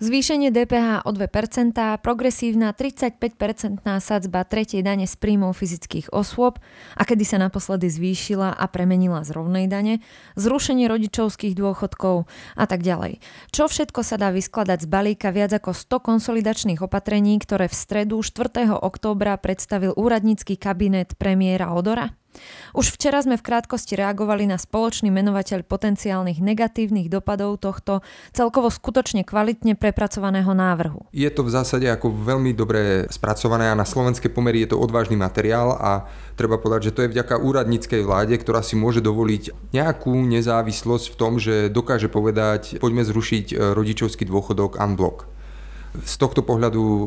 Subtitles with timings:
[0.00, 6.56] Zvýšenie DPH o 2%, progresívna 35-percentná sadzba tretej dane z príjmov fyzických osôb
[6.96, 10.00] a kedy sa naposledy zvýšila a premenila z rovnej dane,
[10.40, 12.24] zrušenie rodičovských dôchodkov
[12.56, 13.20] a tak ďalej.
[13.52, 18.24] Čo všetko sa dá vyskladať z balíka viac ako 100 konsolidačných opatrení, ktoré v stredu
[18.24, 18.72] 4.
[18.72, 22.19] októbra predstavil úradnícky kabinet premiéra Odora?
[22.70, 29.26] Už včera sme v krátkosti reagovali na spoločný menovateľ potenciálnych negatívnych dopadov tohto celkovo skutočne
[29.26, 31.10] kvalitne prepracovaného návrhu.
[31.10, 35.18] Je to v zásade ako veľmi dobre spracované a na slovenské pomery je to odvážny
[35.18, 36.06] materiál a
[36.38, 41.18] treba povedať, že to je vďaka úradníckej vláde, ktorá si môže dovoliť nejakú nezávislosť v
[41.18, 45.26] tom, že dokáže povedať, poďme zrušiť e, rodičovský dôchodok unblock.
[46.06, 47.02] Z tohto pohľadu e,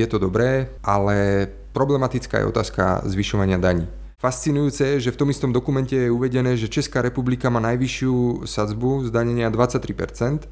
[0.00, 1.46] je to dobré, ale
[1.76, 3.84] problematická je otázka zvyšovania daní.
[4.16, 9.10] Fascinujúce je, že v tom istom dokumente je uvedené, že Česká republika má najvyššiu sadzbu
[9.10, 10.46] zdanenia 23%,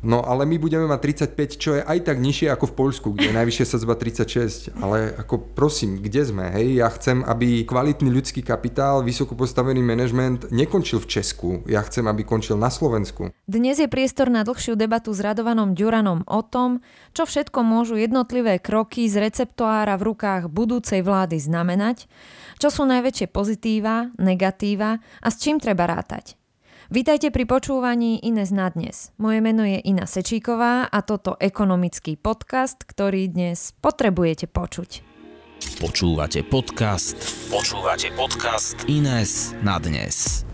[0.00, 3.26] No ale my budeme mať 35, čo je aj tak nižšie ako v Poľsku, kde
[3.30, 4.72] je najvyššia sadzba 36.
[4.80, 6.48] Ale ako prosím, kde sme?
[6.56, 11.48] Hej, ja chcem, aby kvalitný ľudský kapitál, vysoko postavený manažment nekončil v Česku.
[11.68, 13.28] Ja chcem, aby končil na Slovensku.
[13.44, 16.80] Dnes je priestor na dlhšiu debatu s Radovanom Ďuranom o tom,
[17.12, 22.08] čo všetko môžu jednotlivé kroky z receptoára v rukách budúcej vlády znamenať,
[22.60, 26.36] čo sú najväčšie pozitíva, negatíva a s čím treba rátať.
[26.92, 29.16] Vítajte pri počúvaní Ines na dnes.
[29.16, 34.90] Moje meno je Ina Sečíková a toto ekonomický podcast, ktorý dnes potrebujete počuť.
[35.80, 37.16] Počúvate podcast.
[37.48, 40.44] Počúvate podcast Ines na dnes.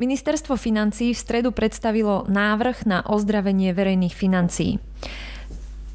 [0.00, 4.80] Ministerstvo financí v stredu predstavilo návrh na ozdravenie verejných financií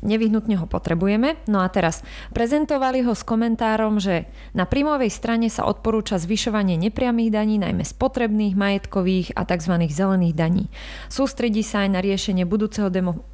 [0.05, 1.35] nevyhnutne ho potrebujeme.
[1.49, 7.33] No a teraz, prezentovali ho s komentárom, že na príjmovej strane sa odporúča zvyšovanie nepriamých
[7.33, 9.73] daní, najmä spotrebných, majetkových a tzv.
[9.89, 10.65] zelených daní.
[11.09, 13.25] Sústredí sa aj na riešenie budúceho demo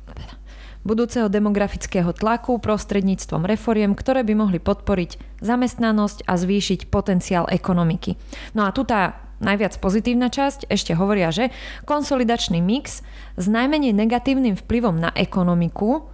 [0.81, 8.17] budúceho demografického tlaku prostredníctvom reforiem, ktoré by mohli podporiť zamestnanosť a zvýšiť potenciál ekonomiky.
[8.57, 11.49] No a tu tá najviac pozitívna časť ešte hovoria, že
[11.89, 13.01] konsolidačný mix
[13.35, 16.10] s najmenej negatívnym vplyvom na ekonomiku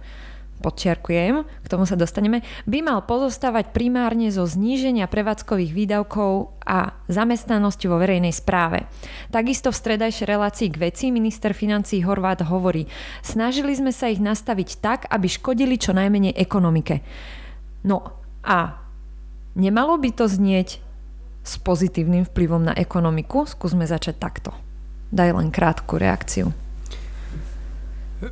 [0.58, 7.86] podčiarkujem, k tomu sa dostaneme, by mal pozostávať primárne zo zníženia prevádzkových výdavkov a zamestnanosti
[7.86, 8.90] vo verejnej správe.
[9.32, 12.90] Takisto v stredajšej relácii k veci minister financí Horvát hovorí,
[13.22, 17.00] snažili sme sa ich nastaviť tak, aby škodili čo najmenej ekonomike.
[17.86, 18.76] No a
[19.54, 20.82] nemalo by to znieť
[21.46, 23.48] s pozitívnym vplyvom na ekonomiku?
[23.48, 24.50] Skúsme začať takto.
[25.08, 26.52] Daj len krátku reakciu.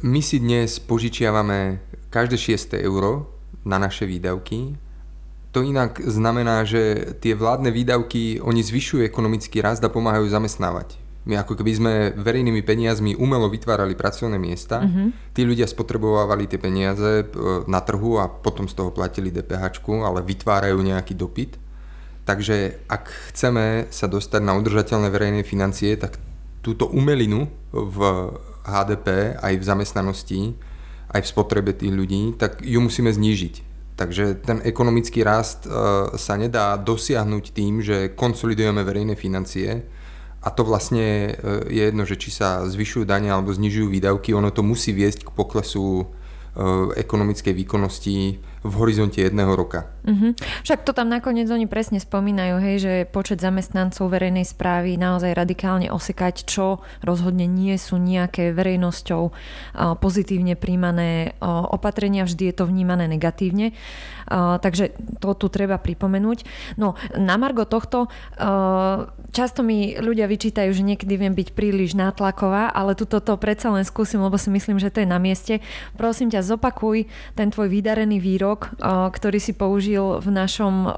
[0.03, 1.79] My si dnes požičiavame
[2.17, 3.29] každé 6 euro
[3.69, 4.81] na naše výdavky.
[5.53, 10.97] To inak znamená, že tie vládne výdavky, oni zvyšujú ekonomický rast a pomáhajú zamestnávať.
[11.27, 15.35] My ako keby sme verejnými peniazmi umelo vytvárali pracovné miesta, mm-hmm.
[15.35, 17.25] tí ľudia spotrebovávali tie peniaze e,
[17.67, 21.59] na trhu a potom z toho platili DPH, ale vytvárajú nejaký dopyt.
[22.23, 26.23] Takže ak chceme sa dostať na udržateľné verejné financie, tak
[26.63, 27.99] túto umelinu v
[28.63, 30.41] HDP aj v zamestnanosti
[31.17, 33.77] aj v spotrebe tých ľudí, tak ju musíme znížiť.
[33.97, 35.73] Takže ten ekonomický rast e,
[36.21, 39.89] sa nedá dosiahnuť tým, že konsolidujeme verejné financie
[40.45, 44.53] a to vlastne e, je jedno, že či sa zvyšujú dane alebo znižujú výdavky, ono
[44.53, 46.07] to musí viesť k poklesu e,
[47.01, 48.17] ekonomickej výkonnosti
[48.67, 49.91] v horizonte jedného roka.
[50.07, 50.35] Uh-huh.
[50.63, 55.91] Však to tam nakoniec oni presne spomínajú, hej, že počet zamestnancov verejnej správy naozaj radikálne
[55.91, 59.35] osekať, čo rozhodne nie sú nejaké verejnosťou
[59.99, 63.75] pozitívne príjmané opatrenia, vždy je to vnímané negatívne.
[64.63, 66.47] Takže to tu treba pripomenúť.
[66.79, 68.07] No, na margo tohto
[69.35, 73.85] často mi ľudia vyčítajú, že niekedy viem byť príliš nátlaková, ale tuto to predsa len
[73.85, 75.61] skúsim, lebo si myslím, že to je na mieste.
[76.01, 77.05] Prosím ťa, zopakuj
[77.37, 78.73] ten tvoj vydarený výrok výrok,
[79.13, 80.89] ktorý si použil v našom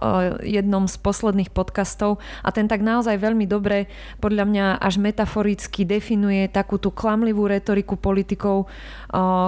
[0.47, 3.91] jednom z posledných podcastov a ten tak naozaj veľmi dobre,
[4.23, 8.71] podľa mňa až metaforicky definuje takú tú klamlivú retoriku politikov,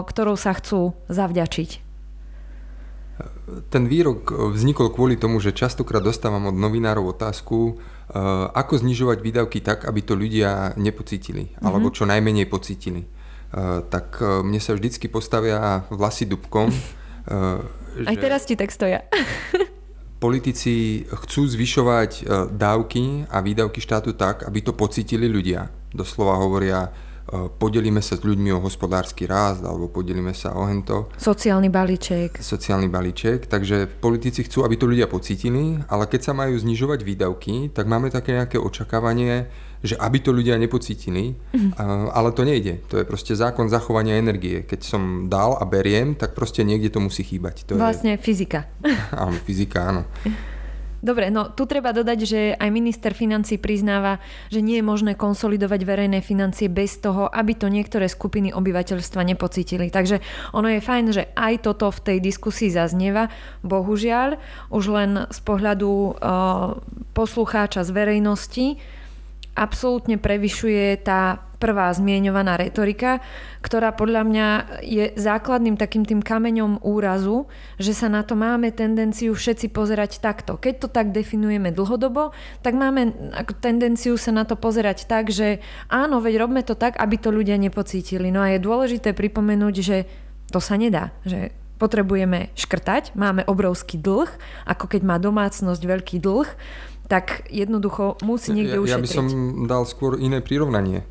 [0.06, 1.70] ktorou sa chcú zavďačiť.
[3.68, 7.76] Ten výrok vznikol kvôli tomu, že častokrát dostávam od novinárov otázku,
[8.54, 11.66] ako znižovať výdavky tak, aby to ľudia nepocítili, mm-hmm.
[11.66, 13.06] alebo čo najmenej pocítili.
[13.90, 16.70] Tak mne sa vždycky postavia vlasy dubkom,
[18.06, 19.04] Aj teraz ti tak stoja.
[20.20, 22.22] politici chcú zvyšovať e,
[22.52, 25.72] dávky a výdavky štátu tak, aby to pocítili ľudia.
[25.96, 26.92] Doslova hovoria,
[27.30, 31.06] podelíme sa s ľuďmi o hospodársky rást alebo podelíme sa o hento.
[31.14, 32.42] Sociálny balíček.
[32.42, 37.54] Sociálny balíček, takže politici chcú, aby to ľudia pocítili, ale keď sa majú znižovať výdavky,
[37.70, 39.46] tak máme také nejaké očakávanie,
[39.80, 41.80] že aby to ľudia nepocítili, mm.
[42.12, 42.84] ale to nejde.
[42.92, 44.60] To je proste zákon zachovania energie.
[44.64, 47.64] Keď som dal a beriem, tak proste niekde to musí chýbať.
[47.72, 48.20] To vlastne je...
[48.20, 48.68] fyzika.
[49.16, 50.02] Áno, fyzika, áno.
[51.00, 54.20] Dobre, no tu treba dodať, že aj minister financí priznáva,
[54.52, 59.88] že nie je možné konsolidovať verejné financie bez toho, aby to niektoré skupiny obyvateľstva nepocítili.
[59.88, 60.20] Takže
[60.52, 63.32] ono je fajn, že aj toto v tej diskusii zaznieva.
[63.64, 64.36] Bohužiaľ,
[64.68, 66.12] už len z pohľadu uh,
[67.16, 68.66] poslucháča z verejnosti
[69.60, 73.20] absolútne prevyšuje tá prvá zmieňovaná retorika,
[73.60, 74.48] ktorá podľa mňa
[74.80, 77.44] je základným takým tým kameňom úrazu,
[77.76, 80.56] že sa na to máme tendenciu všetci pozerať takto.
[80.56, 82.32] Keď to tak definujeme dlhodobo,
[82.64, 83.12] tak máme
[83.60, 85.60] tendenciu sa na to pozerať tak, že
[85.92, 88.32] áno, veď robme to tak, aby to ľudia nepocítili.
[88.32, 90.08] No a je dôležité pripomenúť, že
[90.48, 94.28] to sa nedá, že potrebujeme škrtať, máme obrovský dlh,
[94.68, 96.48] ako keď má domácnosť veľký dlh,
[97.10, 99.02] tak jednoducho musí niekde ja, ušetriť.
[99.02, 99.26] Ja by som
[99.66, 101.02] dal skôr iné prirovnanie.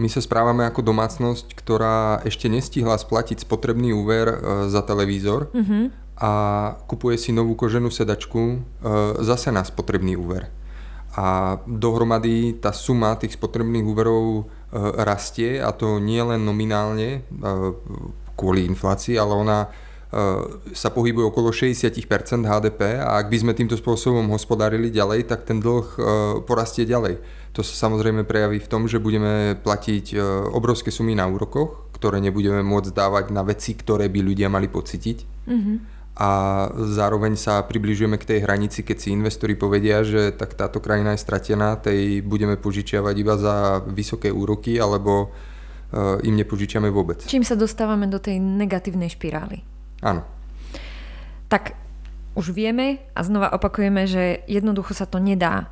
[0.00, 4.36] My sa správame ako domácnosť, ktorá ešte nestihla splatiť spotrebný úver e,
[4.70, 5.84] za televízor mm-hmm.
[6.22, 6.32] a
[6.86, 8.56] kupuje si novú koženú sedačku e,
[9.20, 10.48] zase na spotrebný úver.
[11.18, 14.42] A dohromady tá suma tých spotrebných úverov e,
[15.02, 17.26] rastie a to nie len nominálne
[18.38, 19.58] kvôli inflácii, ale ona
[20.74, 21.94] sa pohybuje okolo 60%
[22.42, 25.86] HDP a ak by sme týmto spôsobom hospodárili ďalej, tak ten dlh
[26.42, 27.22] porastie ďalej.
[27.58, 30.16] To sa samozrejme prejaví v tom, že budeme platiť e,
[30.54, 35.18] obrovské sumy na úrokoch, ktoré nebudeme môcť dávať na veci, ktoré by ľudia mali pocítiť.
[35.50, 35.76] Mm-hmm.
[36.20, 36.30] A
[36.94, 41.24] zároveň sa približujeme k tej hranici, keď si investori povedia, že tak táto krajina je
[41.24, 45.34] stratená, tej budeme požičiavať iba za vysoké úroky, alebo
[45.90, 47.26] e, im nepožičiame vôbec.
[47.26, 49.66] Čím sa dostávame do tej negatívnej špirály.
[50.00, 50.24] Áno.
[51.48, 51.76] Tak
[52.34, 55.68] už vieme a znova opakujeme, že jednoducho sa to nedá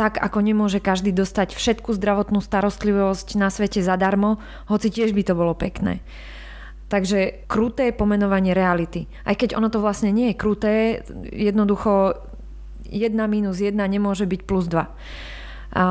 [0.00, 5.36] tak ako nemôže každý dostať všetku zdravotnú starostlivosť na svete zadarmo, hoci tiež by to
[5.36, 6.00] bolo pekné.
[6.88, 9.12] Takže kruté pomenovanie reality.
[9.28, 12.16] Aj keď ono to vlastne nie je kruté, jednoducho
[12.88, 14.88] 1 minus 1 nemôže byť plus 2.
[15.76, 15.84] A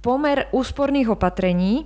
[0.00, 1.84] pomer úsporných opatrení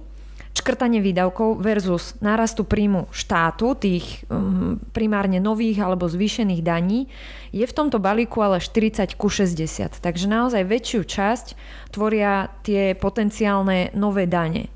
[0.54, 7.10] škrtanie výdavkov versus nárastu príjmu štátu, tých um, primárne nových alebo zvýšených daní,
[7.50, 9.98] je v tomto balíku ale 40 ku 60.
[9.98, 11.46] Takže naozaj väčšiu časť
[11.90, 14.70] tvoria tie potenciálne nové dane.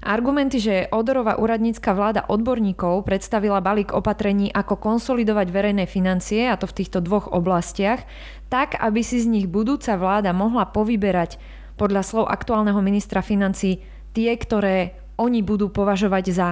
[0.00, 6.64] Argumenty, že Odorová úradnícka vláda odborníkov predstavila balík opatrení, ako konsolidovať verejné financie, a to
[6.64, 8.08] v týchto dvoch oblastiach,
[8.48, 11.36] tak, aby si z nich budúca vláda mohla povyberať
[11.76, 13.84] podľa slov aktuálneho ministra financí
[14.16, 16.48] tie, ktoré oni budú považovať za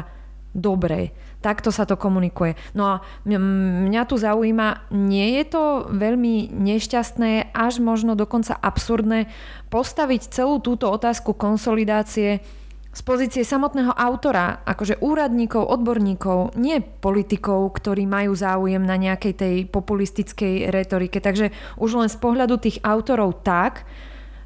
[0.53, 1.12] dobré.
[1.38, 2.59] Takto sa to komunikuje.
[2.75, 2.94] No a
[3.25, 9.31] mňa tu zaujíma, nie je to veľmi nešťastné, až možno dokonca absurdné
[9.70, 12.43] postaviť celú túto otázku konsolidácie
[12.88, 19.56] z pozície samotného autora, akože úradníkov, odborníkov, nie politikov, ktorí majú záujem na nejakej tej
[19.70, 21.23] populistickej retorike.
[21.23, 23.87] Takže už len z pohľadu tých autorov tak,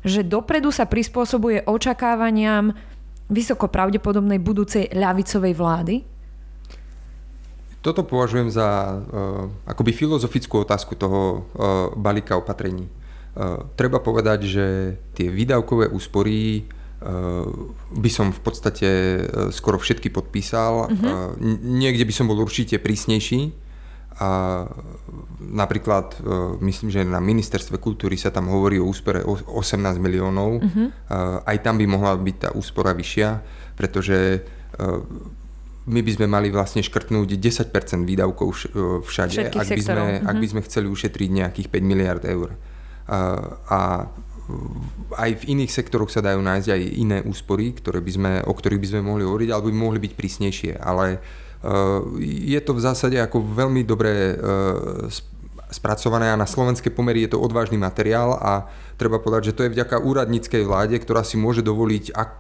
[0.04, 2.76] že dopredu sa prispôsobuje očakávaniam
[3.32, 5.94] vysoko pravdepodobnej budúcej ľavicovej vlády?
[7.82, 12.87] Toto považujem za uh, akoby filozofickú otázku toho uh, balíka opatrení.
[13.34, 14.67] Uh, treba povedať, že
[15.19, 16.69] tie výdavkové úspory
[17.98, 18.91] by som v podstate
[19.51, 20.86] skoro všetky podpísal.
[20.86, 21.34] Uh-huh.
[21.34, 23.51] Uh, niekde by som bol určite prísnejší,
[24.20, 24.28] a
[25.40, 26.28] napríklad, e,
[26.60, 30.60] myslím, že na ministerstve kultúry sa tam hovorí o úspore 18 miliónov.
[30.60, 30.88] Uh-huh.
[31.44, 33.40] Aj tam by mohla byť tá úspora vyššia,
[33.76, 34.40] pretože e,
[35.88, 37.72] my by sme mali vlastne škrtnúť 10%
[38.06, 38.48] výdavkov
[39.02, 40.31] všade, ak by, sme, uh-huh.
[40.31, 42.54] ak by sme chceli ušetriť nejakých 5 miliard eur.
[43.66, 44.06] A
[45.19, 48.82] aj v iných sektoroch sa dajú nájsť aj iné úspory, ktoré by sme, o ktorých
[48.82, 50.72] by sme mohli hovoriť, alebo by mohli byť prísnejšie.
[50.78, 51.42] Ale uh,
[52.19, 54.36] je to v zásade ako veľmi dobre e,
[55.70, 58.66] spracované a na slovenské pomery je to odvážny materiál a
[58.98, 62.31] treba povedať, že to je vďaka úradníckej vláde, ktorá si môže dovoliť ak,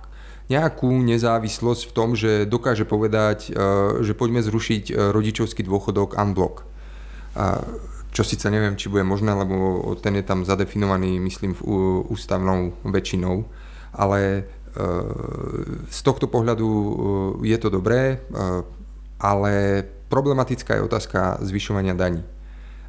[0.50, 6.66] nejakú nezávislosť v tom, že dokáže povedať, e, že poďme zrušiť e, rodičovský dôchodok unblock.
[8.12, 11.56] Čo síce neviem, či bude možné, lebo ten je tam zadefinovaný, myslím,
[12.12, 13.48] ústavnou väčšinou,
[13.96, 14.44] ale
[15.88, 16.68] z tohto pohľadu
[17.40, 18.20] je to dobré
[19.22, 22.26] ale problematická je otázka zvyšovania daní.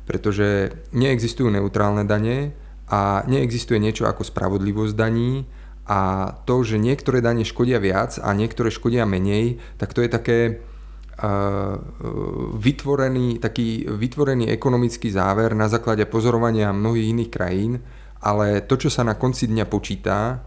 [0.10, 2.58] Pretože neexistujú neutrálne dane
[2.90, 5.46] a neexistuje niečo ako spravodlivosť daní
[5.84, 10.40] A to, že niektoré dane škodia viac a niektoré škodia menej, tak to je také
[12.58, 17.74] vytvorený, taký vytvorený ekonomický záver na základe pozorovania mnohých iných krajín,
[18.24, 20.42] ale to, čo sa na konci dňa počíta,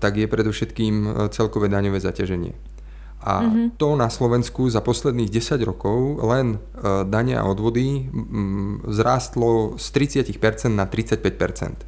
[0.00, 2.56] tak je predovšetkým celkové daňové zaťaženie.
[3.26, 3.74] A mm-hmm.
[3.74, 6.62] to na Slovensku za posledných 10 rokov len
[7.10, 8.06] dania a odvody
[8.86, 9.86] vzrástlo z
[10.30, 11.82] 30% na 35%.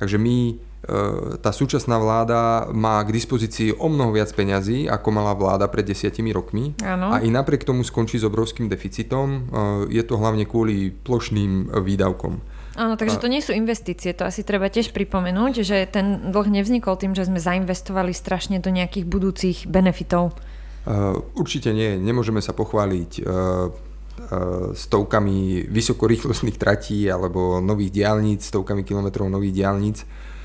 [0.00, 5.32] Takže my E, tá súčasná vláda má k dispozícii o mnoho viac peňazí, ako mala
[5.32, 6.76] vláda pred desiatimi rokmi.
[6.84, 7.08] Ano.
[7.08, 9.26] A i napriek tomu skončí s obrovským deficitom.
[9.28, 9.40] E,
[9.96, 12.44] je to hlavne kvôli plošným výdavkom.
[12.74, 16.98] Áno, takže to nie sú investície, to asi treba tiež pripomenúť, že ten dlh nevznikol
[16.98, 20.34] tým, že sme zainvestovali strašne do nejakých budúcich benefitov.
[20.84, 28.84] Uh, určite nie, nemôžeme sa pochváliť uh, uh, stovkami vysokorýchlostných tratí alebo nových diálnic, stovkami
[28.84, 30.04] kilometrov nových diálnic.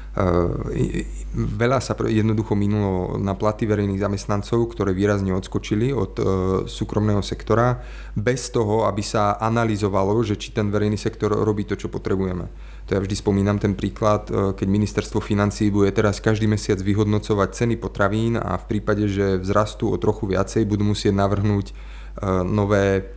[0.10, 1.06] Eh,
[1.38, 6.26] veľa sa jednoducho minulo na platy verejných zamestnancov, ktoré výrazne odskočili od eh,
[6.66, 7.80] súkromného sektora,
[8.18, 12.50] bez toho, aby sa analyzovalo, že či ten verejný sektor robí to, čo potrebujeme.
[12.90, 17.50] To ja vždy spomínam ten príklad, eh, keď ministerstvo financí bude teraz každý mesiac vyhodnocovať
[17.54, 21.98] ceny potravín a v prípade, že vzrastú o trochu viacej, budú musieť navrhnúť
[22.44, 23.16] nové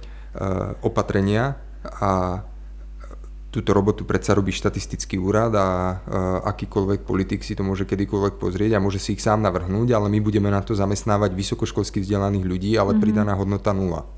[0.85, 2.45] opatrenia a
[3.53, 6.01] túto robotu predsa robí štatistický úrad a
[6.49, 10.25] akýkoľvek politik si to môže kedykoľvek pozrieť a môže si ich sám navrhnúť, ale my
[10.25, 13.05] budeme na to zamestnávať vysokoškolsky vzdelaných ľudí, ale mm-hmm.
[13.05, 14.09] pridaná hodnota nula.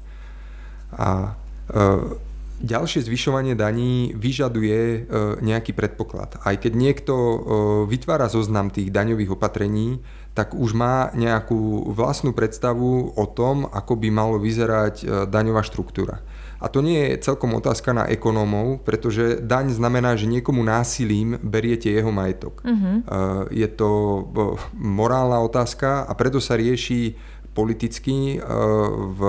[0.94, 1.34] A
[1.66, 4.99] e, ďalšie zvyšovanie daní vyžaduje e,
[5.42, 6.38] nejaký predpoklad.
[6.42, 7.38] Aj keď niekto e,
[7.90, 14.08] vytvára zoznam tých daňových opatrení, tak už má nejakú vlastnú predstavu o tom, ako by
[14.11, 16.26] malo vyzerať daňová štruktúra.
[16.58, 21.87] A to nie je celkom otázka na ekonómov, pretože daň znamená, že niekomu násilím beriete
[21.92, 22.64] jeho majetok.
[22.64, 23.04] Uh-huh.
[23.52, 24.25] Je to
[24.75, 27.14] morálna otázka a preto sa rieši
[27.54, 28.42] politicky
[29.12, 29.20] v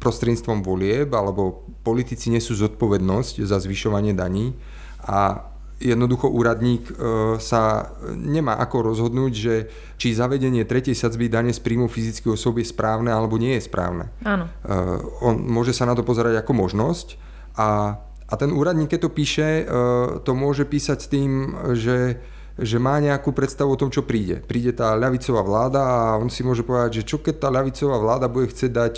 [0.00, 4.54] prostredníctvom volieb, alebo politici nesú zodpovednosť za zvyšovanie daní
[5.02, 5.50] a
[5.82, 6.94] jednoducho úradník e,
[7.42, 9.54] sa nemá ako rozhodnúť, že
[9.98, 14.14] či zavedenie tretej sadzby dane z príjmu fyzických osob je správne alebo nie je správne.
[14.22, 14.46] Áno.
[14.46, 14.72] E,
[15.26, 17.18] on môže sa na to pozerať ako možnosť
[17.58, 17.98] a,
[18.30, 19.64] a ten úradník, keď to píše, e,
[20.22, 21.30] to môže písať s tým,
[21.74, 22.22] že
[22.60, 24.44] že má nejakú predstavu o tom, čo príde.
[24.44, 28.26] Príde tá ľavicová vláda a on si môže povedať, že čo keď tá ľavicová vláda
[28.28, 28.92] bude chcieť dať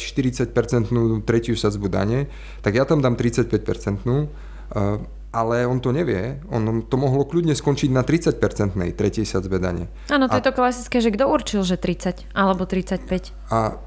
[0.50, 2.26] 40% tretiu sadzbu dane,
[2.64, 3.54] tak ja tam dám 35%
[5.34, 6.38] ale on to nevie.
[6.46, 9.90] On to mohlo kľudne skončiť na 30-percentnej tretej sadzbe dane.
[10.06, 13.34] Áno, to a, je to klasické, že kto určil, že 30 alebo 35.
[13.50, 13.82] A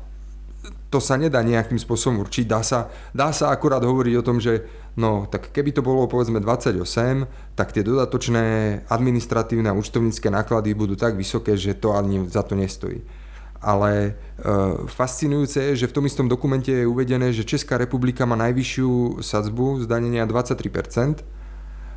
[0.91, 2.43] to sa nedá nejakým spôsobom určiť.
[2.43, 6.41] Dá sa, dá sa akurát hovoriť o tom, že no, tak keby to bolo povedzme
[6.41, 8.45] 28, tak tie dodatočné
[8.89, 13.05] administratívne a účtovnícke náklady budú tak vysoké, že to ani za to nestojí.
[13.61, 14.11] Ale e,
[14.85, 19.85] fascinujúce je, že v tom istom dokumente je uvedené, že Česká republika má najvyššiu sadzbu
[19.85, 21.36] zdanenia 23%,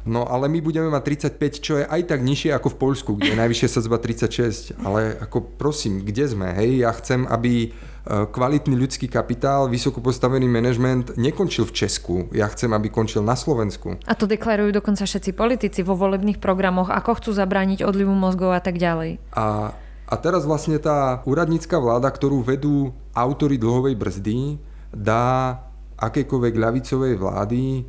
[0.07, 3.33] no ale my budeme mať 35, čo je aj tak nižšie ako v Poľsku, kde
[3.35, 7.69] je najvyššia sadzba 36, ale ako prosím, kde sme, hej, ja chcem, aby e,
[8.07, 12.14] kvalitný ľudský kapitál, vysoko postavený manažment nekončil v Česku.
[12.33, 14.00] Ja chcem, aby končil na Slovensku.
[14.04, 18.62] A to deklarujú dokonca všetci politici vo volebných programoch, ako chcú zabrániť odlivu mozgov a
[18.64, 19.21] tak ďalej.
[19.37, 19.76] A
[20.11, 24.59] a teraz vlastne tá úradnícka vláda, ktorú vedú autory dlhovej brzdy,
[24.90, 25.54] dá
[26.00, 27.83] akejkoľvek ľavicovej vlády e,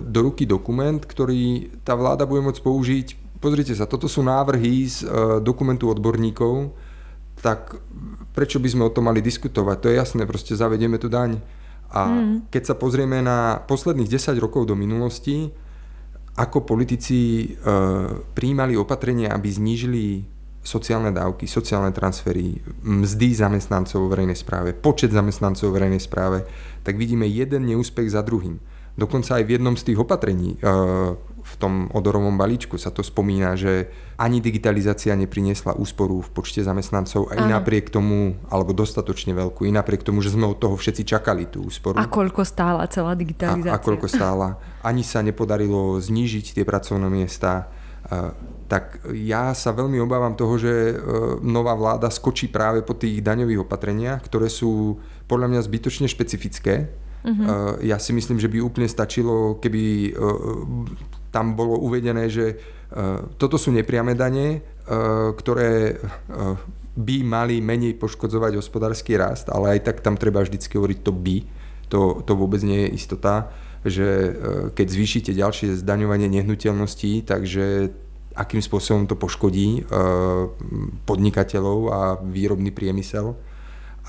[0.00, 3.06] do ruky dokument, ktorý tá vláda bude môcť použiť.
[3.36, 5.06] Pozrite sa, toto sú návrhy z e,
[5.44, 6.72] dokumentu odborníkov,
[7.44, 7.76] tak
[8.32, 9.76] prečo by sme o tom mali diskutovať?
[9.84, 11.36] To je jasné, proste zavedieme tu daň.
[11.92, 12.48] A mm.
[12.48, 15.52] keď sa pozrieme na posledných 10 rokov do minulosti,
[16.34, 17.46] ako politici e,
[18.34, 20.33] príjmali opatrenia, aby znížili
[20.64, 26.48] sociálne dávky, sociálne transfery, mzdy zamestnancov vo verejnej správe, počet zamestnancov vo verejnej správe,
[26.80, 28.56] tak vidíme jeden neúspech za druhým.
[28.96, 30.58] Dokonca aj v jednom z tých opatrení, e,
[31.44, 37.28] v tom odorovom balíčku sa to spomína, že ani digitalizácia nepriniesla úsporu v počte zamestnancov
[37.28, 41.44] aj napriek tomu, alebo dostatočne veľkú, i napriek tomu, že sme od toho všetci čakali
[41.44, 42.00] tú úsporu.
[42.00, 43.74] A koľko stála celá digitalizácia?
[43.74, 44.56] A, a koľko stála.
[44.80, 47.68] Ani sa nepodarilo znížiť tie pracovné miesta
[48.74, 50.94] tak ja sa veľmi obávam toho, že e,
[51.46, 54.98] nová vláda skočí práve po tých daňových opatreniach, ktoré sú
[55.30, 56.90] podľa mňa zbytočne špecifické.
[57.22, 57.78] Uh-huh.
[57.86, 60.10] Ja si myslím, že by úplne stačilo, keby e,
[61.30, 62.58] tam bolo uvedené, že
[63.42, 64.62] toto sú nepriame dane,
[65.34, 65.98] ktoré
[66.94, 71.36] by mali menej poškodzovať hospodársky rast, ale aj tak tam treba vždycky hovoriť to by.
[71.90, 73.50] To, to vôbec nie je istota
[73.84, 74.32] že
[74.72, 77.92] keď zvýšite ďalšie zdaňovanie nehnuteľností, takže
[78.34, 79.86] akým spôsobom to poškodí
[81.06, 83.38] podnikateľov a výrobný priemysel.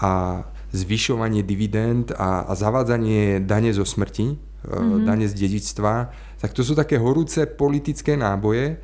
[0.02, 0.44] A
[0.76, 5.08] zvyšovanie dividend a, a zavádzanie dane zo smrti, mm-hmm.
[5.08, 5.94] dane z dedičstva,
[6.42, 8.76] tak to sú také horúce politické náboje,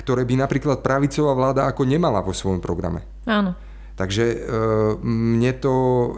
[0.00, 3.04] ktoré by napríklad pravicová vláda ako nemala vo svojom programe.
[3.28, 3.54] Áno.
[3.94, 4.48] Takže
[5.04, 5.74] mne to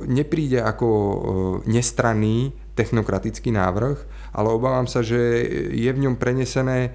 [0.06, 0.88] nepríde ako
[1.66, 3.98] nestranný technokratický návrh,
[4.32, 5.18] ale obávam sa, že
[5.74, 6.94] je v ňom prenesené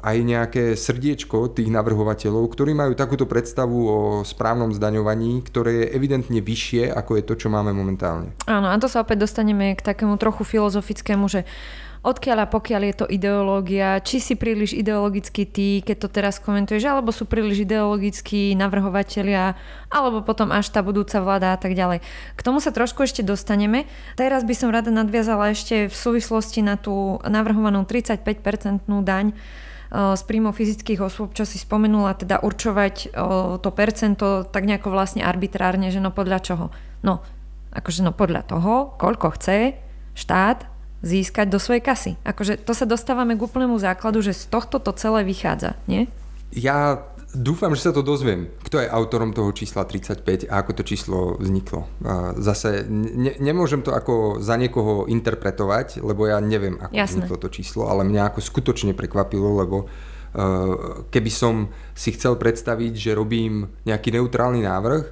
[0.00, 6.40] aj nejaké srdiečko tých navrhovateľov, ktorí majú takúto predstavu o správnom zdaňovaní, ktoré je evidentne
[6.40, 8.32] vyššie, ako je to, čo máme momentálne.
[8.48, 11.44] Áno, a to sa opäť dostaneme k takému trochu filozofickému, že
[12.02, 16.86] odkiaľ a pokiaľ je to ideológia, či si príliš ideologický ty, keď to teraz komentuješ,
[16.86, 19.58] alebo sú príliš ideologickí navrhovatelia,
[19.90, 22.04] alebo potom až tá budúca vláda a tak ďalej.
[22.38, 23.90] K tomu sa trošku ešte dostaneme.
[24.14, 29.34] Teraz by som rada nadviazala ešte v súvislosti na tú navrhovanú 35-percentnú daň e,
[30.14, 33.06] z príjmov fyzických osôb, čo si spomenula, teda určovať e,
[33.58, 36.66] to percento tak nejako vlastne arbitrárne, že no podľa čoho?
[37.02, 37.26] No,
[37.74, 39.76] akože no podľa toho, koľko chce
[40.18, 42.12] štát získať do svojej kasy.
[42.26, 46.10] Akože to sa dostávame k úplnému základu, že z tohto to celé vychádza, nie?
[46.50, 48.48] Ja dúfam, že sa to dozviem.
[48.64, 51.84] Kto je autorom toho čísla 35 a ako to číslo vzniklo.
[52.40, 57.28] Zase ne, nemôžem to ako za niekoho interpretovať, lebo ja neviem, ako Jasne.
[57.28, 59.92] vzniklo to číslo, ale mňa ako skutočne prekvapilo, lebo
[61.12, 65.04] keby som si chcel predstaviť, že robím nejaký neutrálny návrh,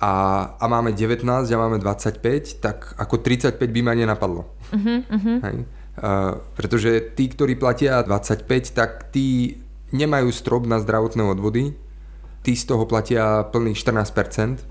[0.00, 0.12] a,
[0.56, 4.48] a máme 19 a máme 25, tak ako 35 by ma nenapadlo.
[4.72, 5.38] Uh-huh, uh-huh.
[5.44, 5.56] Hej?
[6.00, 9.60] Uh, pretože tí, ktorí platia 25, tak tí
[9.92, 11.76] nemajú strop na zdravotné odvody,
[12.40, 14.64] tí z toho platia plných 14%,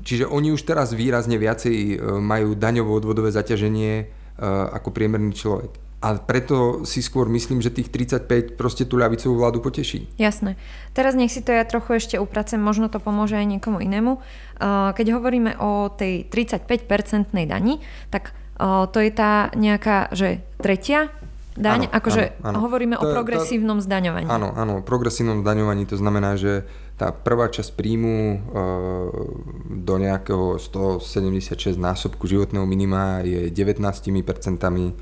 [0.00, 5.89] čiže oni už teraz výrazne viacej e, majú daňovo-odvodové zaťaženie uh, ako priemerný človek.
[6.00, 10.08] A preto si skôr myslím, že tých 35 proste tú ľavicovú vládu poteší.
[10.16, 10.56] Jasné.
[10.96, 14.16] Teraz nech si to ja trochu ešte upracem, možno to pomôže aj niekomu inému.
[14.96, 21.12] Keď hovoríme o tej 35-percentnej dani, tak to je tá nejaká, že tretia
[21.60, 22.58] daň, ano, akože ano, ano.
[22.64, 24.24] hovoríme to, o progresívnom to, zdaňovaní.
[24.32, 26.64] Áno, áno, progresívnom zdaňovaní to znamená, že
[26.96, 28.40] tá prvá časť príjmu
[29.68, 33.84] do nejakého 176 násobku životného minima je 19
[34.24, 34.96] percentami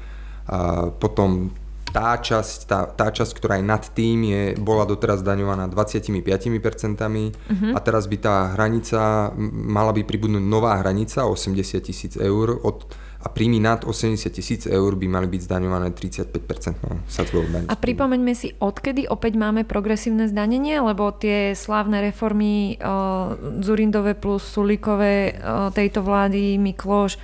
[0.49, 1.53] a potom
[1.89, 7.73] tá časť, tá, tá časť, ktorá je nad tým, je, bola doteraz daňovaná 25%, uh-huh.
[7.73, 12.85] a teraz by tá hranica, mala by pribudnúť nová hranica 80 tisíc eur od,
[13.19, 17.67] a príjmy nad 80 tisíc eur by mali byť zdaňované 35% sadzbou daň.
[17.67, 23.35] A pripomeňme si, odkedy opäť máme progresívne zdanenie, lebo tie slávne reformy uh,
[23.65, 27.19] Zurindové plus Sulíkové uh, tejto vlády, Mikloš,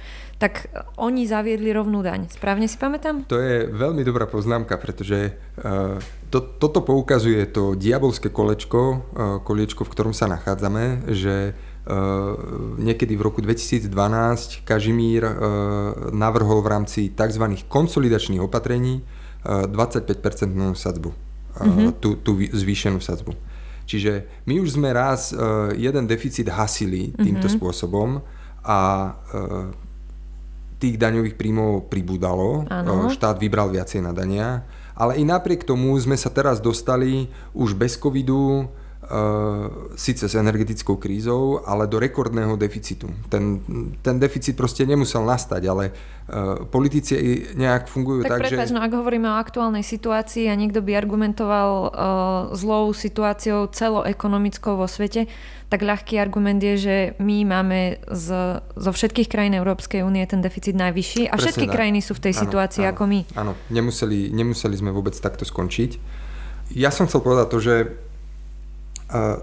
[0.45, 0.69] tak
[1.01, 2.29] oni zaviedli rovnú daň.
[2.29, 3.25] Správne si pamätám?
[3.33, 5.97] To je veľmi dobrá poznámka, pretože uh,
[6.29, 8.97] to, toto poukazuje to diabolské kolečko, uh,
[9.41, 12.37] koliečko, v ktorom sa nachádzame, že uh,
[12.77, 13.89] niekedy v roku 2012
[14.69, 15.25] Kažimír
[16.13, 17.65] navrhol v rámci tzv.
[17.65, 20.21] konsolidačných opatrení uh, 25%
[20.77, 22.05] sadzbu, mm-hmm.
[22.05, 23.33] tú, tú zvýšenú sadzbu.
[23.89, 25.33] Čiže my už sme raz
[25.77, 27.57] jeden deficit hasili týmto mm-hmm.
[27.61, 28.21] spôsobom
[28.65, 28.81] a
[30.85, 33.09] tých daňových príjmov pribúdalo, ano.
[33.09, 37.73] E, štát vybral viacej na dania, ale i napriek tomu sme sa teraz dostali už
[37.73, 38.69] bez covidu
[39.95, 43.11] síce s energetickou krízou, ale do rekordného deficitu.
[43.29, 43.61] Ten,
[44.01, 48.75] ten deficit proste nemusel nastať, ale uh, politici nejak fungujú tak, tak prepáč, že...
[48.75, 51.91] no ak hovoríme o aktuálnej situácii a niekto by argumentoval uh,
[52.57, 55.29] zlou situáciou celoekonomickou vo svete,
[55.69, 58.29] tak ľahký argument je, že my máme z,
[58.63, 61.75] zo všetkých krajín Európskej únie ten deficit najvyšší a Presne všetky tak.
[61.75, 63.21] krajiny sú v tej áno, situácii áno, ako my.
[63.37, 66.23] Áno, nemuseli, nemuseli sme vôbec takto skončiť.
[66.73, 67.75] Ja som chcel povedať to, že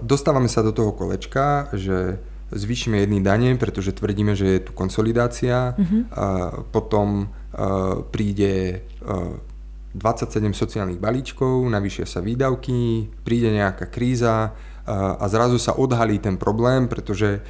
[0.02, 2.18] Dostávame sa do toho kolečka, že
[2.52, 5.72] zvýšime jedny dane, pretože tvrdíme, že je tu konsolidácia.
[5.72, 6.02] Uh-huh.
[6.12, 6.26] A
[6.68, 7.32] potom
[8.12, 8.84] príde
[9.96, 14.52] 27 sociálnych balíčkov, navýšia sa výdavky, príde nejaká kríza
[14.88, 17.40] a zrazu sa odhalí ten problém, pretože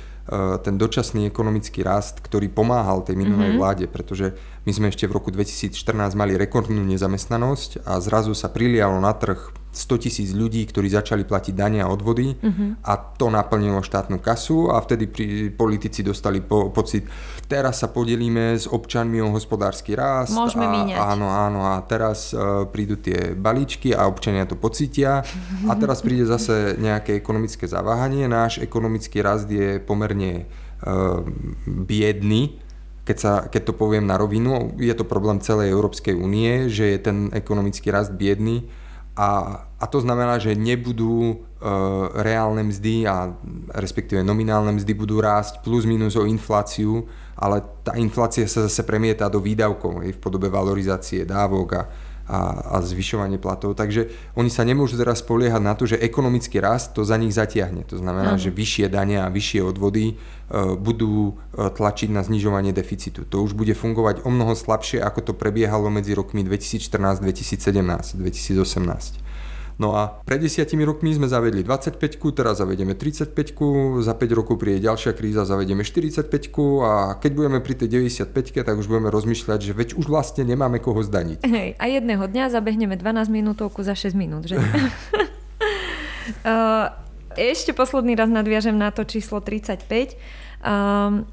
[0.62, 3.62] ten dočasný ekonomický rast, ktorý pomáhal tej minulej mm-hmm.
[3.62, 5.74] vláde, pretože my sme ešte v roku 2014
[6.14, 11.56] mali rekordnú nezamestnanosť a zrazu sa prilialo na trh 100 tisíc ľudí, ktorí začali platiť
[11.56, 12.84] dania a odvody uh-huh.
[12.84, 17.08] a to naplnilo štátnu kasu a vtedy pri, politici dostali po, pocit,
[17.48, 20.36] teraz sa podelíme s občanmi o hospodársky rast.
[20.36, 20.98] Môžeme a, míňať.
[21.00, 25.24] Áno, áno a teraz uh, prídu tie balíčky a občania to pocítia
[25.70, 28.28] a teraz príde zase nejaké ekonomické zaváhanie.
[28.28, 30.44] Náš ekonomický rast je pomerne
[30.84, 31.24] uh,
[31.64, 32.60] biedný,
[33.08, 34.76] keď, sa, keď to poviem na rovinu.
[34.76, 38.68] Je to problém celej Európskej únie, že je ten ekonomický rast biedný
[39.12, 41.36] a, a to znamená, že nebudú e,
[42.24, 43.28] reálne mzdy a
[43.76, 47.04] respektíve nominálne mzdy budú rásť plus minus o infláciu,
[47.36, 51.82] ale tá inflácia sa zase premieta do výdavkov v podobe valorizácie dávok a,
[52.24, 52.38] a,
[52.72, 53.76] a zvyšovanie platov.
[53.76, 57.84] Takže oni sa nemôžu teraz spoliehať na to, že ekonomický rast to za nich zatiahne.
[57.92, 58.48] To znamená, uh-huh.
[58.48, 60.16] že vyššie dania a vyššie odvody
[60.76, 63.24] budú uh, tlačiť na znižovanie deficitu.
[63.32, 69.32] To už bude fungovať o mnoho slabšie, ako to prebiehalo medzi rokmi 2014, 2017, 2018.
[69.80, 71.96] No a pred desiatimi rokmi sme zavedli 25
[72.36, 76.28] teraz zavedieme 35 za 5 rokov príde ďalšia kríza, zavedieme 45
[76.84, 80.78] a keď budeme pri tej 95 tak už budeme rozmýšľať, že veď už vlastne nemáme
[80.78, 81.42] koho zdaniť.
[81.42, 84.60] Hej, a jedného dňa zabehneme 12 minútovku za 6 minút, že?
[87.32, 90.41] Ešte posledný raz nadviažem na to číslo 35.
[90.62, 91.26] Um,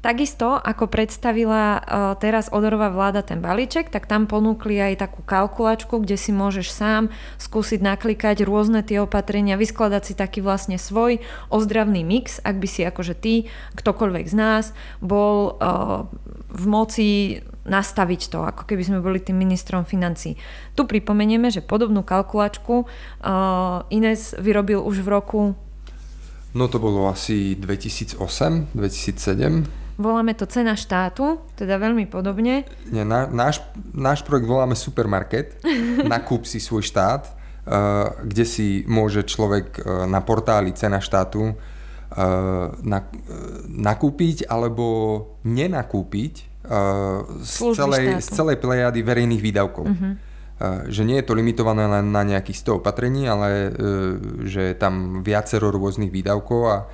[0.00, 1.82] Takisto, ako predstavila uh,
[2.16, 7.12] teraz odorová vláda ten balíček, tak tam ponúkli aj takú kalkulačku, kde si môžeš sám
[7.36, 11.20] skúsiť naklikať rôzne tie opatrenia, vyskladať si taký vlastne svoj
[11.52, 14.64] ozdravný mix, ak by si akože ty, ktokoľvek z nás,
[15.04, 16.08] bol uh,
[16.48, 17.08] v moci
[17.68, 20.40] nastaviť to, ako keby sme boli tým ministrom financí.
[20.80, 25.40] Tu pripomenieme, že podobnú kalkulačku uh, Ines vyrobil už v roku
[26.50, 30.00] No to bolo asi 2008, 2007.
[30.00, 32.64] Voláme to cena štátu, teda veľmi podobne.
[32.88, 35.60] Nie, na, náš, náš projekt voláme Supermarket.
[36.14, 41.54] Nakúp si svoj štát, uh, kde si môže človek uh, na portáli cena štátu uh,
[43.70, 44.86] nakúpiť alebo
[45.46, 46.50] nenakúpiť
[47.40, 49.90] z, celej, z celej plejady verejných výdavkov.
[49.90, 50.14] Uh-huh.
[50.60, 53.72] Že nie je to limitované len na nejakých 100 opatrení, ale uh,
[54.44, 56.88] že je tam viacero rôznych výdavkov a uh,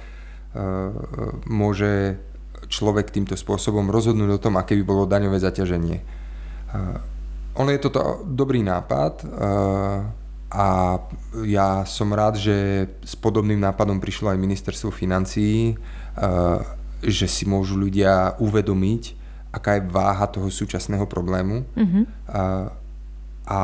[1.51, 2.23] môže
[2.71, 6.03] človek týmto spôsobom rozhodnúť o tom, aké by bolo daňové zaťaženie.
[7.55, 9.23] ono je toto dobrý nápad
[10.51, 10.67] a
[11.47, 15.79] ja som rád, že s podobným nápadom prišlo aj ministerstvo financií,
[17.07, 19.03] že si môžu ľudia uvedomiť,
[19.55, 22.05] aká je váha toho súčasného problému mm-hmm.
[23.47, 23.61] A,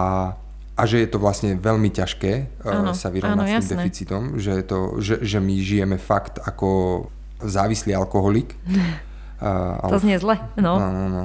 [0.78, 3.74] a, že je to vlastne veľmi ťažké áno, sa vyrovnať s tým jasné.
[3.76, 7.10] deficitom, že, je to, že, že my žijeme fakt ako
[7.42, 8.54] závislý alkoholik.
[9.42, 10.78] Uh, to znie zle, no.
[10.78, 11.24] no, no, no.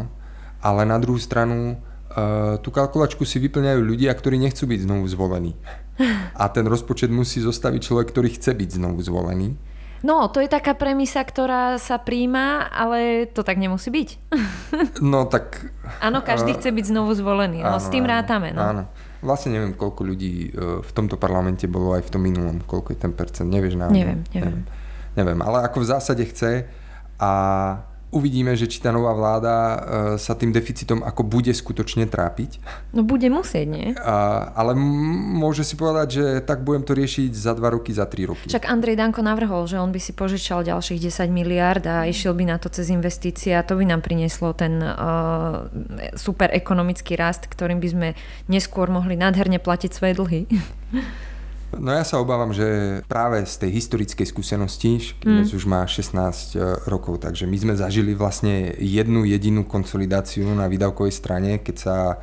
[0.66, 5.54] Ale na druhú stranu uh, tú kalkulačku si vyplňajú ľudia, ktorí nechcú byť znovu zvolení.
[6.42, 9.54] A ten rozpočet musí zostaviť človek, ktorý chce byť znovu zvolený.
[10.06, 14.10] No, to je taká premisa, ktorá sa príjma, ale to tak nemusí byť.
[15.02, 15.74] No tak...
[16.04, 18.54] Áno, každý uh, chce byť znovu zvolený, no áno, s tým áno, rátame.
[18.54, 18.62] No.
[18.62, 18.84] Áno.
[19.26, 23.00] Vlastne neviem, koľko ľudí uh, v tomto parlamente bolo aj v tom minulom, koľko je
[23.02, 23.80] ten percent, nevieš?
[23.80, 24.22] Neviem, neviem.
[24.34, 24.64] neviem
[25.18, 26.70] neviem, ale ako v zásade chce
[27.18, 27.32] a
[28.12, 29.78] uvidíme, že či tá nová vláda uh,
[30.16, 32.60] sa tým deficitom ako bude skutočne trápiť.
[32.96, 33.88] No bude musieť, nie?
[33.94, 38.24] Uh, ale môže si povedať, že tak budem to riešiť za dva roky, za tri
[38.24, 38.48] roky.
[38.48, 42.48] Však Andrej Danko navrhol, že on by si požičal ďalších 10 miliard a išiel by
[42.48, 45.68] na to cez investície a to by nám prinieslo ten uh,
[46.16, 48.08] super ekonomický rast, ktorým by sme
[48.48, 50.42] neskôr mohli nádherne platiť svoje dlhy.
[51.78, 55.58] No ja sa obávam, že práve z tej historickej skúsenosti, keď mm.
[55.58, 61.14] už má 16 e, rokov, takže my sme zažili vlastne jednu jedinú konsolidáciu na výdavkovej
[61.14, 62.16] strane, keď sa e,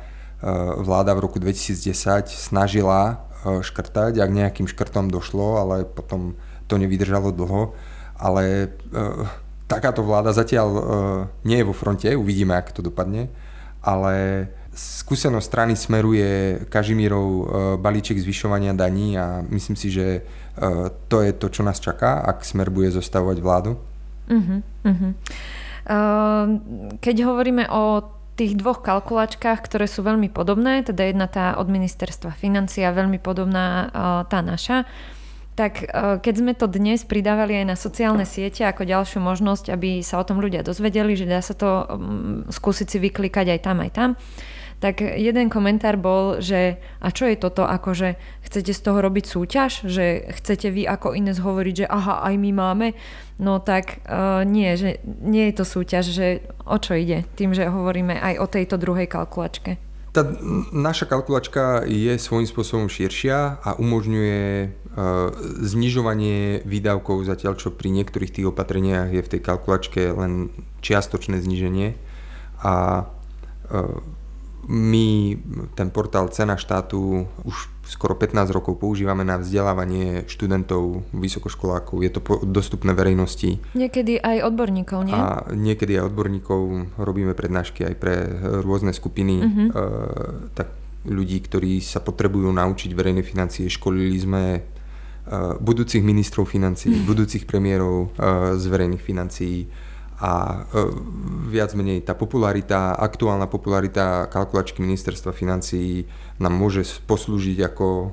[0.83, 3.01] vláda v roku 2010 snažila
[3.43, 6.35] e, škrtať, ak nejakým škrtom došlo, ale potom
[6.67, 7.77] to nevydržalo dlho.
[8.15, 8.71] Ale
[9.67, 10.69] takáto vláda zatiaľ
[11.43, 13.27] nie je vo fronte, uvidíme, ako to dopadne,
[13.83, 17.43] ale skúsenosť strany smeruje Kažimírov e,
[17.79, 20.21] balíček zvyšovania daní a myslím si, že e,
[21.07, 23.79] to je to, čo nás čaká, ak smer bude zostavovať vládu.
[24.25, 25.11] Uh-huh, uh-huh.
[26.97, 32.33] Keď hovoríme o tých dvoch kalkulačkách, ktoré sú veľmi podobné, teda jedna tá od ministerstva
[32.33, 33.93] financia, veľmi podobná
[34.25, 34.89] tá naša,
[35.55, 35.87] tak
[36.19, 40.27] keď sme to dnes pridávali aj na sociálne siete ako ďalšiu možnosť, aby sa o
[40.27, 41.87] tom ľudia dozvedeli, že dá sa to
[42.51, 44.09] skúsiť si vyklikať aj tam, aj tam,
[44.79, 49.87] tak jeden komentár bol, že a čo je toto, akože chcete z toho robiť súťaž,
[49.87, 52.87] že chcete vy ako iné hovoriť, že aha, aj my máme,
[53.39, 56.27] no tak uh, nie, že nie je to súťaž, že
[56.67, 59.79] o čo ide tým, že hovoríme aj o tejto druhej kalkulačke.
[60.15, 60.23] Tá
[60.71, 68.31] naša kalkulačka je svojím spôsobom širšia a umožňuje uh, znižovanie výdavkov, zatiaľ čo pri niektorých
[68.31, 71.99] tých opatreniach je v tej kalkulačke len čiastočné zníženie.
[72.63, 74.14] A uh,
[74.65, 75.37] my
[75.77, 82.01] ten portál Cena štátu už skoro 15 rokov používame na vzdelávanie študentov, vysokoškolákov.
[82.01, 83.61] Je to dostupné verejnosti.
[83.77, 85.13] Niekedy aj odborníkov, nie?
[85.13, 86.61] A niekedy aj odborníkov.
[86.97, 88.15] Robíme prednášky aj pre
[88.65, 89.35] rôzne skupiny.
[89.37, 89.67] Uh-huh.
[89.69, 89.81] E,
[90.57, 90.73] tak
[91.05, 93.69] ľudí, ktorí sa potrebujú naučiť verejné financie.
[93.69, 94.43] Školili sme
[95.61, 98.13] budúcich ministrov financií, budúcich premiérov
[98.57, 99.65] z verejných financií,
[100.15, 100.79] a e,
[101.51, 106.07] viac menej tá popularita, aktuálna popularita kalkulačky ministerstva financií
[106.39, 108.07] nám môže poslúžiť ako e,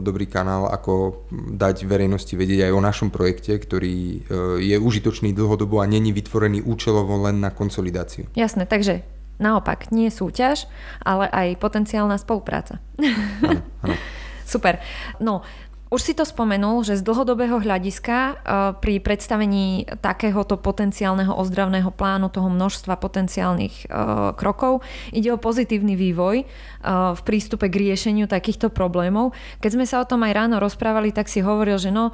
[0.00, 4.18] dobrý kanál, ako dať verejnosti vedieť aj o našom projekte, ktorý e,
[4.64, 8.28] je užitočný dlhodobo a není vytvorený účelovo len na konsolidáciu.
[8.32, 9.04] Jasné, takže
[9.36, 10.64] naopak, nie súťaž,
[11.04, 12.80] ale aj potenciálna spolupráca.
[12.96, 13.96] Áno, áno.
[14.46, 14.78] Super.
[15.18, 15.42] No,
[15.86, 18.34] už si to spomenul, že z dlhodobého hľadiska e,
[18.82, 24.82] pri predstavení takéhoto potenciálneho ozdravného plánu, toho množstva potenciálnych e, krokov,
[25.14, 26.44] ide o pozitívny vývoj e,
[26.90, 29.30] v prístupe k riešeniu takýchto problémov.
[29.62, 32.10] Keď sme sa o tom aj ráno rozprávali, tak si hovoril, že no,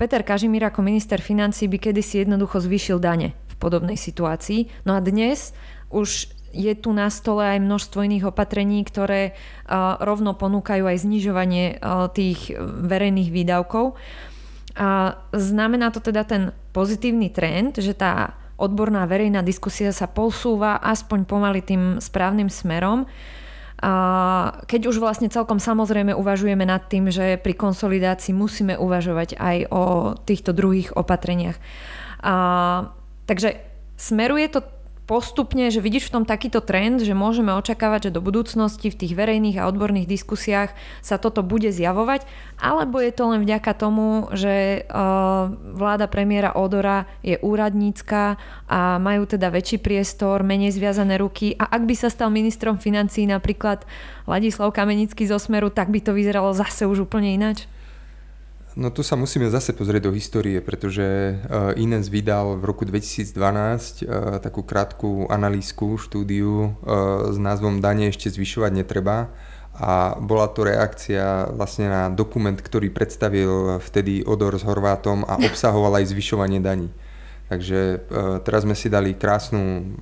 [0.00, 4.88] Peter Kažimír ako minister financí by kedysi jednoducho zvýšil dane v podobnej situácii.
[4.88, 5.52] No a dnes
[5.92, 9.36] už je tu na stole aj množstvo iných opatrení, ktoré
[10.00, 11.76] rovno ponúkajú aj znižovanie
[12.16, 14.00] tých verejných výdavkov.
[14.76, 21.28] A znamená to teda ten pozitívny trend, že tá odborná verejná diskusia sa posúva aspoň
[21.28, 23.04] pomaly tým správnym smerom.
[23.76, 23.92] A
[24.64, 29.82] keď už vlastne celkom samozrejme uvažujeme nad tým, že pri konsolidácii musíme uvažovať aj o
[30.16, 31.60] týchto druhých opatreniach.
[32.24, 32.88] A,
[33.28, 33.60] takže
[34.00, 34.64] smeruje to
[35.06, 39.14] postupne, že vidíš v tom takýto trend, že môžeme očakávať, že do budúcnosti v tých
[39.14, 42.26] verejných a odborných diskusiách sa toto bude zjavovať,
[42.58, 48.34] alebo je to len vďaka tomu, že uh, vláda premiéra Odora je úradnícka
[48.66, 53.30] a majú teda väčší priestor, menej zviazané ruky a ak by sa stal ministrom financí
[53.30, 53.86] napríklad
[54.26, 57.70] Ladislav Kamenický zo Smeru, tak by to vyzeralo zase už úplne ináč?
[58.76, 63.32] No tu sa musíme zase pozrieť do histórie, pretože uh, Ines vydal v roku 2012
[63.32, 69.32] uh, eh, takú krátku analýzku, štúdiu uh, s názvom Dane ešte zvyšovať netreba
[69.80, 75.96] a bola to reakcia vlastne na dokument, ktorý predstavil vtedy Odor s Horvátom a obsahoval
[75.96, 76.92] aj zvyšovanie daní.
[77.46, 78.10] Takže
[78.42, 79.94] teraz sme si dali krásnu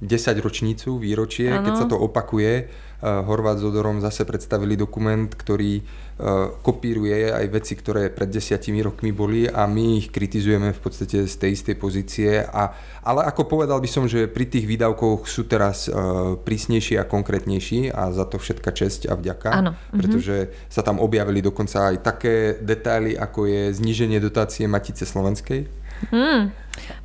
[0.40, 1.68] ročnicu, výročie, ano.
[1.68, 2.72] keď sa to opakuje.
[3.00, 5.80] Horvát s Odorom zase predstavili dokument, ktorý
[6.20, 11.24] Eh, kopíruje aj veci, ktoré pred desiatimi rokmi boli a my ich kritizujeme v podstate
[11.24, 12.44] z tej istej pozície.
[12.44, 17.08] A, ale ako povedal by som, že pri tých výdavkoch sú teraz uh, prísnejší a
[17.08, 19.48] konkrétnejší a za to všetka česť a vďaka.
[19.48, 19.72] Áno.
[19.72, 19.96] Mhm.
[19.96, 20.36] Pretože
[20.68, 25.72] sa tam objavili dokonca aj také detaily, ako je zníženie dotácie Matice Slovenskej.
[26.12, 26.52] Hmm.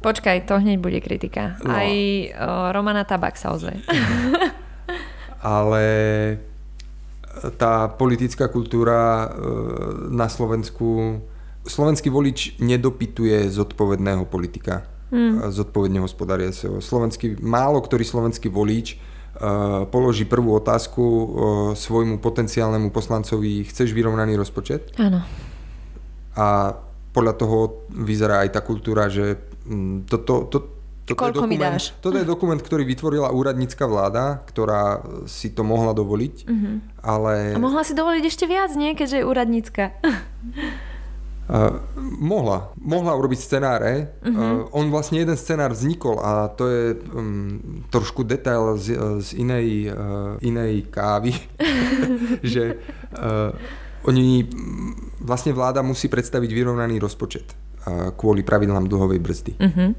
[0.03, 1.55] Počkaj, to hneď bude kritika.
[1.63, 1.71] No.
[1.71, 3.79] Aj uh, Romana Tabak sa ozve.
[5.45, 5.86] ale
[7.62, 9.27] tá politická kultúra e,
[10.10, 11.21] na Slovensku,
[11.62, 15.53] slovenský volič nedopituje zodpovedného politika, hmm.
[15.53, 16.81] zodpovedne hospodáriaceho.
[16.81, 18.97] Slovenský, málo ktorý slovenský volič
[19.91, 21.03] položí prvú otázku
[21.75, 24.95] svojmu potenciálnemu poslancovi, chceš vyrovnaný rozpočet?
[24.95, 25.19] Áno.
[26.39, 26.71] A
[27.12, 30.58] podľa toho vyzerá aj tá kultúra, že mm, to, to, to,
[31.05, 31.93] toto Koľko je dokument, mi dáš?
[32.01, 36.75] Toto je dokument, ktorý vytvorila úradnícka vláda, ktorá si to mohla dovoliť, uh-huh.
[37.05, 37.53] ale...
[37.53, 38.97] A mohla si dovoliť ešte viac, nie?
[38.97, 39.93] Keďže je úradnícka.
[41.45, 42.73] Uh, mohla.
[42.81, 44.17] Mohla urobiť scenáre.
[44.25, 44.65] Uh-huh.
[44.65, 49.93] Uh, on vlastne jeden scenár vznikol a to je um, trošku detail z, z inej,
[49.93, 51.37] uh, inej kávy,
[52.41, 52.81] že
[53.13, 53.53] uh,
[54.09, 54.41] oni,
[55.21, 57.53] vlastne vláda musí predstaviť vyrovnaný rozpočet
[57.85, 59.53] uh, kvôli pravidlám dlhovej brzdy.
[59.61, 59.93] Uh-huh.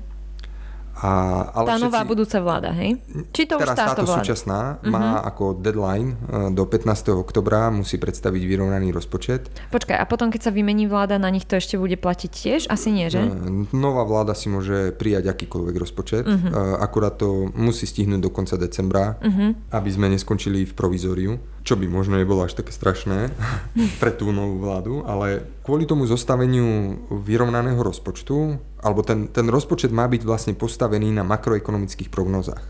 [0.96, 1.10] A,
[1.52, 2.96] ale tá všetci, nová budúca vláda, hej?
[3.28, 4.16] Či to teraz už táto, táto vláda?
[4.24, 4.88] súčasná uh-huh.
[4.88, 7.12] má ako deadline e, do 15.
[7.12, 9.52] oktobra musí predstaviť vyrovnaný rozpočet.
[9.68, 12.60] Počkaj, a potom keď sa vymení vláda, na nich to ešte bude platiť tiež?
[12.72, 13.28] Asi nie, že?
[13.28, 13.28] E,
[13.76, 16.80] nová vláda si môže prijať akýkoľvek rozpočet, uh-huh.
[16.80, 19.52] akurát to musí stihnúť do konca decembra, uh-huh.
[19.76, 23.34] aby sme neskončili v provizóriu čo by možno nebolo až také strašné
[24.00, 30.06] pre tú novú vládu, ale kvôli tomu zostaveniu vyrovnaného rozpočtu, alebo ten, ten rozpočet má
[30.06, 32.62] byť vlastne postavený na makroekonomických prognozách.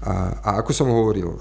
[0.00, 1.38] A, a ako som hovoril, e,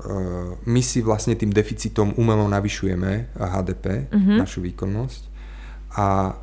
[0.67, 4.11] my si vlastne tým deficitom umelo navyšujeme HDP.
[4.11, 4.35] Mhm.
[4.35, 5.21] našu výkonnosť.
[5.95, 6.35] A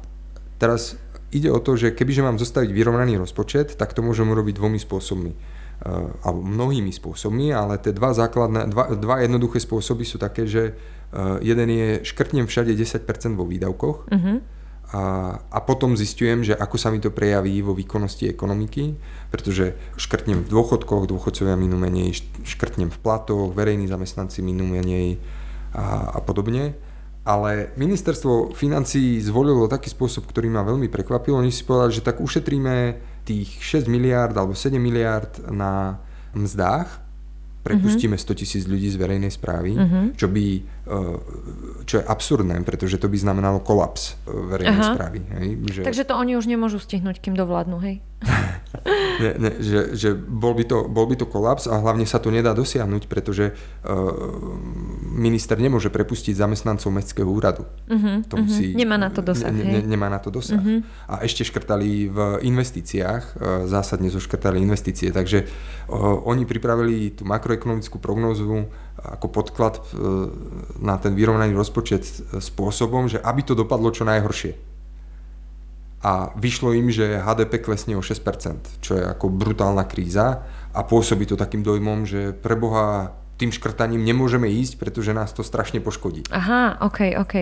[0.56, 0.96] teraz
[1.28, 5.55] ide o to, že kebyže mám zostaviť vyrovnaný rozpočet, tak to môžem urobiť dvomi spôsobmi
[5.76, 10.72] Eh, alebo mnohými spôsobmi, ale tie dva základné, dva, dva jednoduché spôsoby sú také, že
[10.72, 13.04] eh, jeden je škrtnem všade 10%
[13.36, 14.36] vo výdavkoch uh-huh.
[14.96, 15.02] a,
[15.36, 18.96] a potom zistujem, že ako sa mi to prejaví vo výkonnosti ekonomiky,
[19.28, 25.20] pretože škrtnem v dôchodkoch, dôchodcovia minú menej, škrtnem v platoch, verejní zamestnanci minú menej
[25.76, 26.72] a, a podobne.
[27.28, 31.36] Ale ministerstvo financí zvolilo taký spôsob, ktorý ma veľmi prekvapil.
[31.36, 32.74] Oni si povedali, že tak ušetríme
[33.26, 35.98] tých 6 miliard alebo 7 miliard na
[36.30, 37.02] mzdách,
[37.66, 40.14] prepustíme 100 tisíc ľudí z verejnej správy, uh-huh.
[40.14, 40.75] čo by,
[41.82, 44.94] čo je absurdné, pretože to by znamenalo kolaps verejnej Aha.
[44.94, 45.18] správy.
[45.34, 45.48] Hej?
[45.66, 45.80] Že...
[45.82, 48.06] Takže to oni už nemôžu stihnúť, kým dovládnu, hej?
[49.22, 52.32] ne, ne, že, že bol, by to, bol by to kolaps a hlavne sa to
[52.32, 53.56] nedá dosiahnuť, pretože uh,
[55.10, 57.68] minister nemôže prepustiť zamestnancov mestského úradu.
[57.90, 58.80] Uh-huh, to musí, uh-huh.
[58.80, 59.52] Nemá na to dosah.
[59.52, 60.58] Ne, ne, nemá na to dosah.
[60.58, 60.80] Uh-huh.
[61.10, 68.00] A ešte škrtali v investíciách, uh, zásadne zoškrtali investície, takže uh, oni pripravili tú makroekonomickú
[68.00, 70.30] prognózu ako podklad uh,
[70.80, 72.04] na ten vyrovnaný rozpočet
[72.40, 74.76] spôsobom, že aby to dopadlo čo najhoršie
[76.06, 81.26] a vyšlo im, že HDP klesne o 6%, čo je ako brutálna kríza a pôsobí
[81.26, 86.24] to takým dojmom, že preboha tým škrtaním nemôžeme ísť, pretože nás to strašne poškodí.
[86.32, 87.34] Aha, ok, ok.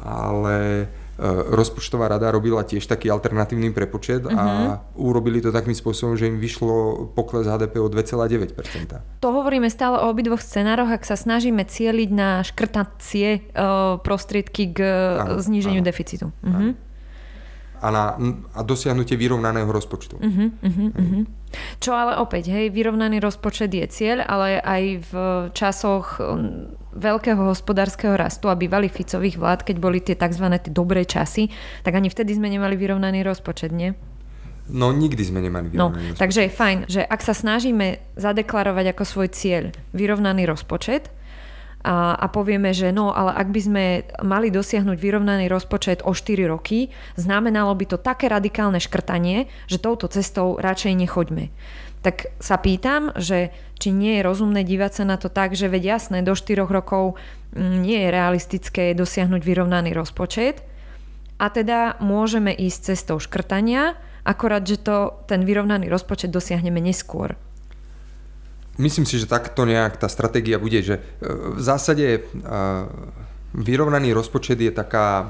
[0.00, 1.05] Ale e,
[1.52, 4.36] rozpočtová rada robila tiež taký alternatívny prepočet uh-huh.
[4.36, 5.00] a mhm.
[5.00, 9.24] urobili to takým spôsobom, že im vyšlo pokles HDP o 2,9%.
[9.24, 14.78] To hovoríme stále o obidvoch scenároch, ak sa snažíme cieliť na škrtacie uh, prostriedky k
[15.24, 16.26] áno, zníženiu áno, deficitu.
[16.44, 16.76] Uh-huh.
[16.76, 16.86] Áno
[17.80, 18.04] a, na,
[18.56, 20.16] a dosiahnutie vyrovnaného rozpočtu.
[20.16, 21.22] Uh-huh, uh-huh, uh-huh.
[21.80, 25.12] Čo ale opäť, hej, vyrovnaný rozpočet je cieľ, ale aj v
[25.54, 30.46] časoch um, veľkého hospodárskeho rastu a bývalých Ficových vlád, keď boli tie tzv.
[30.60, 31.52] Tie dobré časy,
[31.84, 33.92] tak ani vtedy sme nemali vyrovnaný rozpočet, nie?
[34.66, 36.22] No nikdy sme nemali no, vyrovnaný no, rozpočet.
[36.26, 37.86] Takže je fajn, že ak sa snažíme
[38.18, 41.14] zadeklarovať ako svoj cieľ vyrovnaný rozpočet,
[41.86, 43.84] a, a povieme, že no, ale ak by sme
[44.26, 50.10] mali dosiahnuť vyrovnaný rozpočet o 4 roky, znamenalo by to také radikálne škrtanie, že touto
[50.10, 51.54] cestou radšej nechoďme.
[52.02, 55.94] Tak sa pýtam, že či nie je rozumné dívať sa na to tak, že veď
[55.94, 57.14] jasné, do 4 rokov
[57.54, 60.66] mm, nie je realistické dosiahnuť vyrovnaný rozpočet
[61.38, 63.94] a teda môžeme ísť cestou škrtania,
[64.26, 67.38] akorát, že to, ten vyrovnaný rozpočet dosiahneme neskôr.
[68.76, 71.02] Myslím si, že takto nejak tá stratégia bude, že e,
[71.56, 72.20] v zásade e,
[73.56, 75.26] vyrovnaný rozpočet je taká e,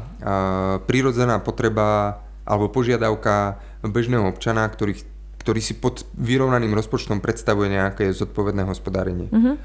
[0.82, 4.98] prírodzená potreba alebo požiadavka bežného občana, ktorý,
[5.42, 9.26] ktorý si pod vyrovnaným rozpočtom predstavuje nejaké zodpovedné hospodárenie.
[9.34, 9.58] Uh-huh.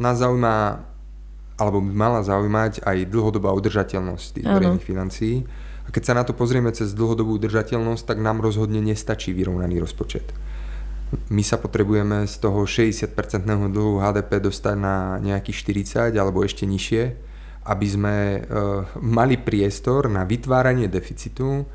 [0.00, 0.80] Nás zaujíma,
[1.60, 5.44] alebo by mala zaujímať aj dlhodobá udržateľnosť tých verejných financií.
[5.84, 10.32] A keď sa na to pozrieme cez dlhodobú udržateľnosť, tak nám rozhodne nestačí vyrovnaný rozpočet
[11.30, 13.14] my sa potrebujeme z toho 60%
[13.46, 17.02] dlhu HDP dostať na nejakých 40 alebo ešte nižšie,
[17.66, 21.66] aby sme uh, mali priestor na vytváranie deficitu,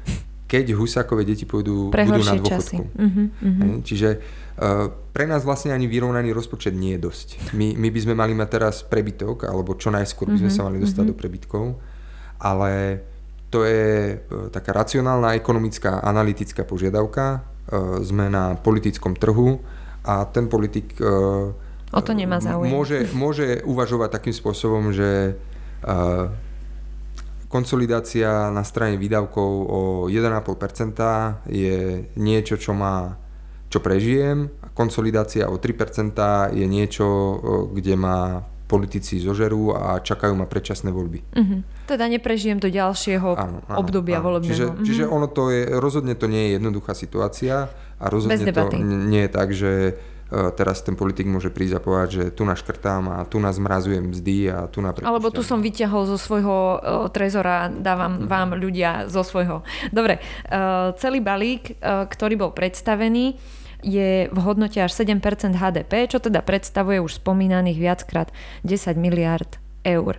[0.47, 2.83] keď Husákové deti pôjdu, budú na dôchodku.
[2.83, 3.73] Uh-huh, uh-huh.
[3.87, 7.55] Čiže uh, pre nás vlastne ani vyrovnaný rozpočet nie je dosť.
[7.55, 10.67] My, my by sme mali mať teraz prebytok, alebo čo najskôr by sme uh-huh, sa
[10.67, 11.15] mali dostať uh-huh.
[11.15, 11.65] do prebytkov,
[12.43, 12.71] ale
[13.47, 17.50] to je uh, taká racionálna ekonomická analytická požiadavka, E,
[18.01, 19.61] sme na politickom trhu
[20.01, 21.53] a ten politik e,
[21.91, 22.71] o to nemá záujem.
[22.71, 25.35] Môže, môže uvažovať takým spôsobom, že
[25.83, 25.91] e,
[27.51, 33.19] konsolidácia na strane výdavkov o 1,5% je niečo, čo má
[33.71, 37.07] čo prežijem, konsolidácia o 3% je niečo,
[37.71, 41.19] kde má politici zožerú a čakajú ma predčasné voľby.
[41.35, 41.59] Uh-huh.
[41.83, 44.31] Teda neprežijem do ďalšieho áno, áno, obdobia áno.
[44.31, 44.47] volebného.
[44.55, 44.85] Čiže, uh-huh.
[44.87, 47.67] čiže ono to je, rozhodne to nie je jednoduchá situácia
[47.99, 52.09] a rozhodne to nie je tak, že uh, teraz ten politik môže prísť a povedať,
[52.15, 56.07] že tu naškrtám a tu nás zmrazujem mzdy a tu na Alebo tu som vyťahol
[56.07, 56.79] zo svojho uh,
[57.11, 58.31] trezora, dávam uh-huh.
[58.31, 59.67] vám ľudia zo svojho.
[59.91, 65.21] Dobre, uh, celý balík, ktorý bol predstavený, je v hodnote až 7%
[65.57, 68.29] HDP, čo teda predstavuje už spomínaných viackrát
[68.63, 70.17] 10 miliard eur.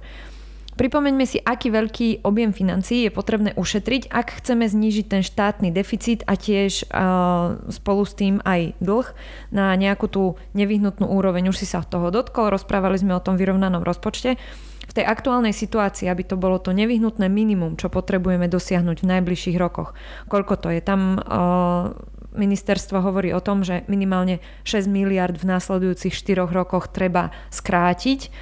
[0.72, 6.24] Pripomeňme si, aký veľký objem financií je potrebné ušetriť, ak chceme znížiť ten štátny deficit
[6.24, 9.06] a tiež uh, spolu s tým aj dlh
[9.52, 11.52] na nejakú tú nevyhnutnú úroveň.
[11.52, 14.40] Už si sa toho dotkol, rozprávali sme o tom vyrovnanom rozpočte.
[14.88, 19.60] V tej aktuálnej situácii, aby to bolo to nevyhnutné minimum, čo potrebujeme dosiahnuť v najbližších
[19.60, 19.92] rokoch.
[20.32, 20.80] Koľko to je?
[20.80, 21.92] Tam uh,
[22.32, 28.32] ministerstvo hovorí o tom, že minimálne 6 miliard v následujúcich 4 rokoch treba skrátiť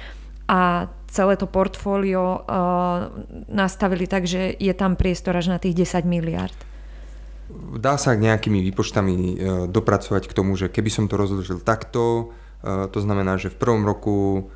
[0.51, 3.11] a celé to portfólio uh,
[3.51, 6.55] nastavili tak, že je tam priestor až na tých 10 miliard.
[7.75, 9.27] Dá sa nejakými výpočtami uh,
[9.67, 12.31] dopracovať k tomu, že keby som to rozložil takto,
[12.63, 14.47] uh, to znamená, že v prvom roku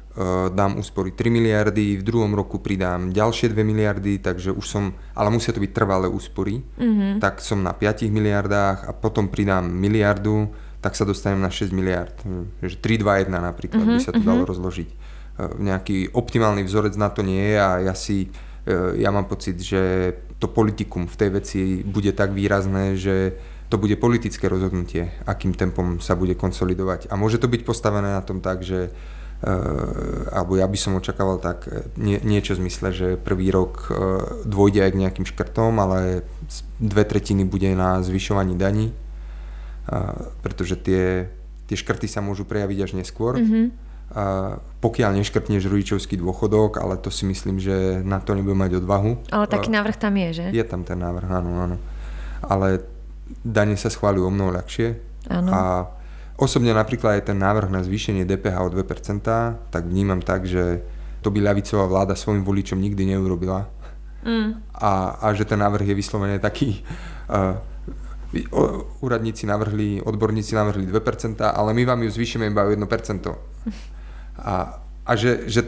[0.55, 5.28] dám úspory 3 miliardy, v druhom roku pridám ďalšie 2 miliardy, takže už som, ale
[5.28, 7.20] musia to byť trvalé úspory, mm-hmm.
[7.20, 10.47] tak som na 5 miliardách a potom pridám miliardu,
[10.80, 12.16] tak sa dostanem na 6 miliard.
[12.63, 13.99] Že 3, 2, 1 napríklad mm-hmm.
[13.99, 14.32] by sa to mm-hmm.
[14.32, 14.89] dalo rozložiť.
[14.95, 19.59] Eh, nejaký optimálny vzorec na to nie je a ja si, eh, ja mám pocit,
[19.59, 23.36] že to politikum v tej veci bude tak výrazné, že
[23.68, 27.11] to bude politické rozhodnutie, akým tempom sa bude konsolidovať.
[27.11, 29.25] A môže to byť postavené na tom tak, že Eh,
[30.32, 33.96] alebo ja by som očakával tak eh, nie, niečo v zmysle, že prvý rok eh,
[34.48, 36.24] dôjde aj k nejakým škrtom, ale
[36.80, 38.94] dve tretiny bude na zvyšovaní daní,
[40.46, 41.30] pretože tie,
[41.66, 43.38] tie škrty sa môžu prejaviť až neskôr.
[43.38, 43.66] Mm-hmm.
[44.82, 49.30] Pokiaľ neškrtneš rodičovský dôchodok, ale to si myslím, že na to nebude mať odvahu.
[49.34, 50.46] Ale taký návrh tam je, že?
[50.54, 51.78] Je tam ten návrh, áno, áno.
[52.46, 52.86] Ale
[53.42, 54.88] dane sa schváľujú o mnoho ľahšie.
[55.30, 55.50] Áno.
[55.50, 55.62] A
[56.36, 59.24] Osobne napríklad aj ten návrh na zvýšenie DPH o 2%,
[59.72, 60.84] tak vnímam tak, že
[61.24, 63.72] to by ľavicová vláda svojim voličom nikdy neurobila.
[64.28, 64.60] Mm.
[64.76, 66.84] A, a že ten návrh je vyslovene taký...
[67.32, 67.56] Uh,
[69.00, 72.84] úradníci navrhli, odborníci navrhli 2%, ale my vám ju zvýšime iba o 1%.
[74.36, 75.64] A, a že, že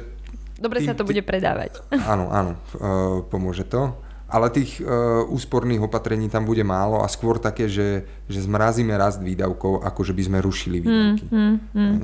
[0.59, 1.79] Dobre tým, sa to bude predávať.
[2.03, 3.95] Áno, áno, uh, pomôže to
[4.27, 4.83] ale tých e,
[5.31, 10.13] úsporných opatrení tam bude málo a skôr také, že, že zmrazíme rast výdavkov, ako že
[10.13, 11.25] by sme rušili výdavky.
[11.31, 11.97] Mm, mm, mm.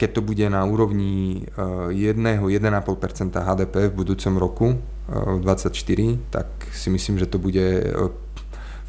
[0.00, 1.44] Keď to bude na úrovni
[1.92, 4.76] e, 1-1,5% HDP v budúcom roku, e,
[5.12, 8.08] v 2024, tak si myslím, že to bude e,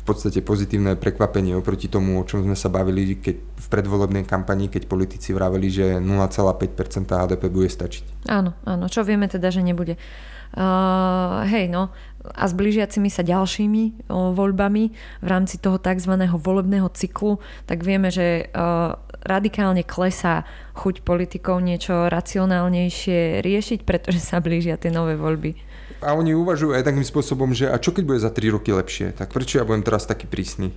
[0.03, 4.67] v podstate pozitívne prekvapenie oproti tomu, o čom sme sa bavili keď v predvolebnej kampani,
[4.67, 8.27] keď politici vraveli, že 0,5% HDP bude stačiť.
[8.27, 9.95] Áno, áno, čo vieme teda, že nebude.
[10.53, 11.89] Uh, hej, no,
[12.23, 14.83] a s blížiacimi sa ďalšími voľbami
[15.19, 16.15] v rámci toho tzv.
[16.31, 18.47] volebného cyklu, tak vieme, že
[19.23, 25.55] radikálne klesá chuť politikov niečo racionálnejšie riešiť, pretože sa blížia tie nové voľby.
[26.03, 29.15] A oni uvažujú aj takým spôsobom, že a čo keď bude za 3 roky lepšie,
[29.15, 30.75] tak prečo ja budem teraz taký prísny?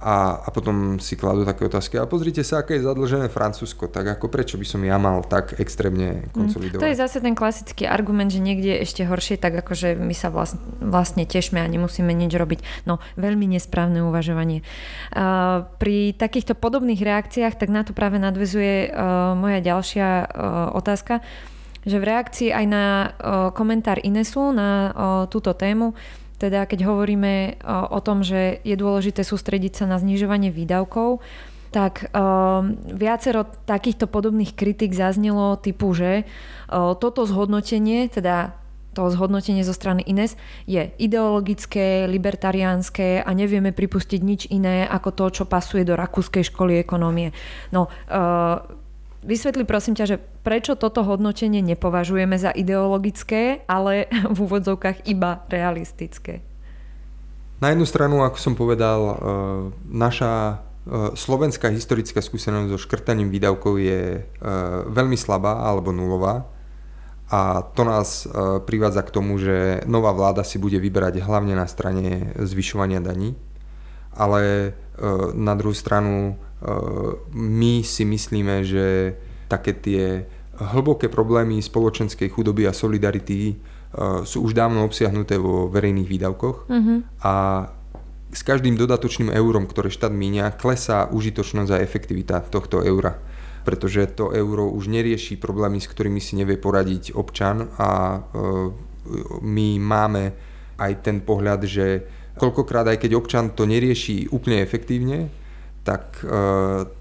[0.00, 2.00] A, a potom si kladú také otázky.
[2.00, 3.84] A pozrite sa, aké je zadlžené Francúzsko.
[3.92, 6.80] Tak ako prečo by som ja mal tak extrémne mm, konsolidovať?
[6.80, 10.32] To je zase ten klasický argument, že niekde je ešte horšie, tak akože my sa
[10.32, 12.88] vlastne, vlastne tešme a nemusíme nič robiť.
[12.88, 14.64] No, veľmi nesprávne uvažovanie.
[15.12, 20.26] Uh, pri takýchto podobných reakciách, tak na to práve nadvezuje uh, moja ďalšia uh,
[20.80, 21.20] otázka,
[21.84, 23.08] že v reakcii aj na uh,
[23.52, 24.92] komentár Inesu na uh,
[25.28, 25.92] túto tému
[26.40, 27.60] teda keď hovoríme
[27.92, 31.20] o, tom, že je dôležité sústrediť sa na znižovanie výdavkov,
[31.70, 38.58] tak um, viacero takýchto podobných kritik zaznelo typu, že uh, toto zhodnotenie, teda
[38.90, 40.34] to zhodnotenie zo strany Ines
[40.66, 46.82] je ideologické, libertariánske a nevieme pripustiť nič iné ako to, čo pasuje do rakúskej školy
[46.82, 47.30] ekonomie.
[47.70, 48.66] No, uh,
[49.20, 56.40] Vysvetli prosím ťa, že prečo toto hodnotenie nepovažujeme za ideologické, ale v úvodzovkách iba realistické?
[57.60, 59.14] Na jednu stranu, ako som povedal, e,
[59.92, 60.54] naša e,
[61.12, 64.20] slovenská historická skúsenosť so škrtaním výdavkov je e,
[64.88, 66.48] veľmi slabá alebo nulová.
[67.30, 68.26] A to nás
[68.66, 73.38] privádza k tomu, že nová vláda si bude vyberať hlavne na strane zvyšovania daní.
[74.10, 74.74] Ale
[75.38, 76.34] na druhú stranu
[77.32, 79.16] my si myslíme, že
[79.48, 80.28] také tie
[80.60, 83.56] hlboké problémy spoločenskej chudoby a solidarity
[84.22, 86.98] sú už dávno obsiahnuté vo verejných výdavkoch uh-huh.
[87.24, 87.34] a
[88.30, 93.18] s každým dodatočným eurom, ktoré štát míňa, klesá užitočnosť a efektivita tohto eura.
[93.66, 98.22] Pretože to euro už nerieši problémy, s ktorými si nevie poradiť občan a
[99.42, 100.32] my máme
[100.78, 102.06] aj ten pohľad, že
[102.38, 105.28] koľkokrát aj keď občan to nerieši úplne efektívne,
[105.90, 106.30] tak e,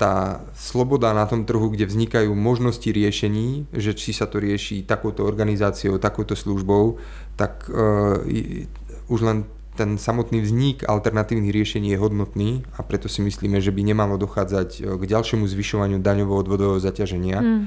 [0.02, 5.30] tá sloboda na tom trhu, kde vznikajú možnosti riešení, že či sa to rieši takouto
[5.30, 6.98] organizáciou, takouto službou,
[7.38, 8.66] tak e,
[9.06, 9.46] už len
[9.78, 14.82] ten samotný vznik alternatívnych riešení je hodnotný a preto si myslíme, že by nemalo dochádzať
[14.82, 17.62] e, k ďalšiemu zvyšovaniu daňovo-odvodového zaťaženia, mm.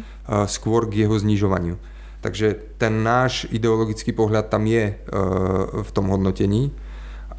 [0.50, 1.78] skôr k jeho znižovaniu.
[2.18, 4.94] Takže ten náš ideologický pohľad tam je
[5.74, 6.70] v tom hodnotení,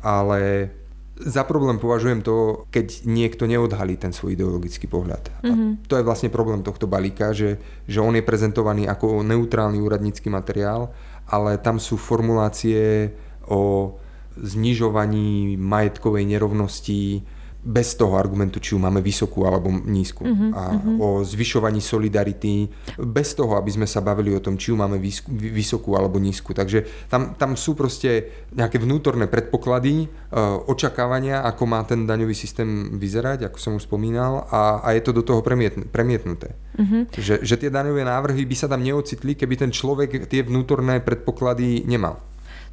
[0.04, 0.72] ale
[1.14, 5.30] za problém považujem to, keď niekto neodhalí ten svoj ideologický pohľad.
[5.30, 5.46] Mm-hmm.
[5.46, 5.70] A mhm.
[5.86, 10.90] to je vlastne problém tohto balíka, že, že on je prezentovaný ako neutrálny úradnícky materiál,
[11.30, 13.14] ale tam sú formulácie
[13.46, 13.94] o
[14.34, 17.22] znižovaní majetkovej nerovnosti,
[17.64, 20.28] bez toho argumentu, či ju máme vysokú alebo nízku.
[20.28, 21.00] Uh-huh, a uh-huh.
[21.00, 22.68] o zvyšovaní solidarity,
[23.00, 25.00] bez toho, aby sme sa bavili o tom, či ju máme
[25.32, 26.52] vysokú alebo nízku.
[26.52, 33.00] Takže tam, tam sú proste nejaké vnútorné predpoklady, uh, očakávania, ako má ten daňový systém
[33.00, 36.60] vyzerať, ako som už spomínal, a, a je to do toho premietn- premietnuté.
[36.76, 37.08] Uh-huh.
[37.16, 41.88] Že, že tie daňové návrhy by sa tam neocitli, keby ten človek tie vnútorné predpoklady
[41.88, 42.20] nemal.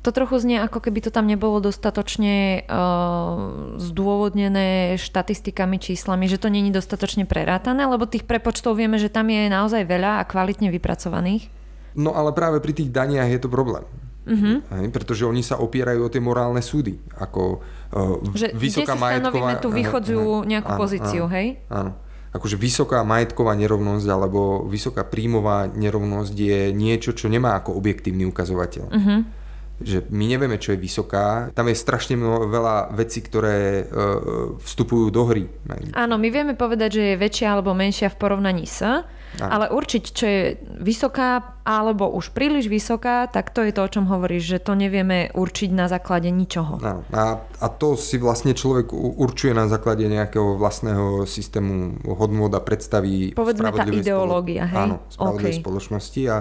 [0.00, 6.48] To trochu znie, ako keby to tam nebolo dostatočne uh, zdôvodnené štatistikami, číslami, že to
[6.48, 11.52] není dostatočne prerátané, lebo tých prepočtov vieme, že tam je naozaj veľa a kvalitne vypracovaných.
[12.00, 13.84] No ale práve pri tých daniach je to problém.
[14.24, 14.56] Mm-hmm.
[14.72, 16.96] Hej, pretože oni sa opierajú o tie morálne súdy.
[17.20, 17.60] Ako
[17.92, 19.68] uh, že vysoká kde si stanovíme tú
[20.48, 21.60] nejakú áno, pozíciu, áno, hej?
[21.68, 21.92] Áno.
[22.32, 28.86] Akože vysoká majetková nerovnosť alebo vysoká príjmová nerovnosť je niečo, čo nemá ako objektívny ukazovateľ.
[28.88, 29.39] Mm-hmm
[29.80, 31.48] že my nevieme, čo je vysoká.
[31.56, 35.48] Tam je strašne veľa vecí, ktoré uh, vstupujú do hry.
[35.96, 39.04] Áno, my vieme povedať, že je väčšia alebo menšia v porovnaní s, Áno.
[39.40, 40.40] ale určiť, čo je
[40.84, 45.30] vysoká alebo už príliš vysoká, tak to je to, o čom hovoríš, že to nevieme
[45.32, 46.82] určiť na základe ničoho.
[46.82, 47.06] Áno.
[47.14, 53.32] A, a to si vlastne človek určuje na základe nejakého vlastného systému hodnôt a predstaví
[53.32, 54.84] Povedzme tá ideológia, spolo- hej?
[54.84, 55.52] Áno, okay.
[55.56, 56.36] spoločnosti a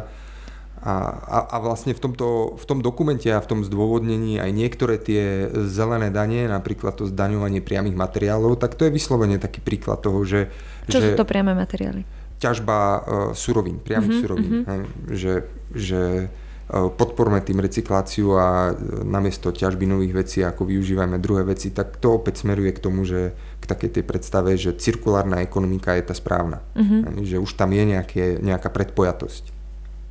[0.80, 0.96] a,
[1.28, 5.52] a, a vlastne v, tomto, v tom dokumente a v tom zdôvodnení aj niektoré tie
[5.68, 10.48] zelené dane, napríklad to zdaňovanie priamých materiálov, tak to je vyslovene taký príklad toho, že...
[10.88, 12.08] Čo že sú to priame materiály?
[12.40, 13.00] Ťažba uh,
[13.36, 14.52] surovín, priamých uh-huh, surovín.
[14.64, 14.88] Uh-huh.
[15.12, 15.34] Že,
[15.76, 16.02] že
[16.32, 22.00] uh, podporme tým recykláciu a uh, namiesto ťažby nových vecí, ako využívame druhé veci, tak
[22.00, 26.16] to opäť smeruje k tomu, že k takej tej predstave, že cirkulárna ekonomika je tá
[26.16, 26.64] správna.
[26.80, 27.20] Uh-huh.
[27.20, 29.59] Že už tam je nejaké, nejaká predpojatosť.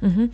[0.03, 0.29] Uh-huh.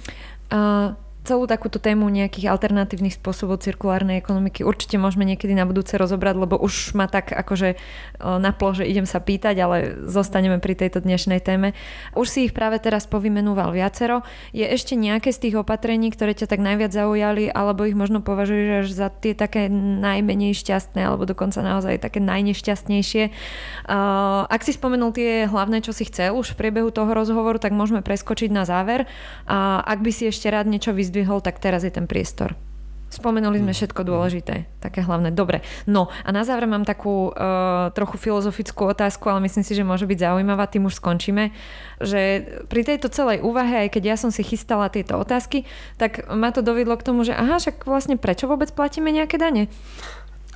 [0.50, 0.94] Uh,
[1.24, 6.60] celú takúto tému nejakých alternatívnych spôsobov cirkulárnej ekonomiky určite môžeme niekedy na budúce rozobrať, lebo
[6.60, 7.80] už ma tak akože
[8.20, 11.72] naplo, že idem sa pýtať, ale zostaneme pri tejto dnešnej téme.
[12.12, 14.20] Už si ich práve teraz povymenúval viacero.
[14.52, 18.84] Je ešte nejaké z tých opatrení, ktoré ťa tak najviac zaujali, alebo ich možno považuješ
[18.84, 23.32] až za tie také najmenej šťastné, alebo dokonca naozaj také najnešťastnejšie.
[24.44, 28.04] Ak si spomenul tie hlavné, čo si chcel už v priebehu toho rozhovoru, tak môžeme
[28.04, 29.08] preskočiť na záver.
[29.48, 32.58] Ak by si ešte rád niečo vyzdvihol, vyzdvihol, tak teraz je ten priestor.
[33.14, 33.78] Spomenuli sme mm.
[33.78, 35.30] všetko dôležité, také hlavné.
[35.30, 39.86] Dobre, no a na záver mám takú uh, trochu filozofickú otázku, ale myslím si, že
[39.86, 41.54] môže byť zaujímavá, tým už skončíme,
[42.02, 45.62] že pri tejto celej úvahe, aj keď ja som si chystala tieto otázky,
[45.94, 49.70] tak ma to dovedlo k tomu, že aha, však vlastne prečo vôbec platíme nejaké dane?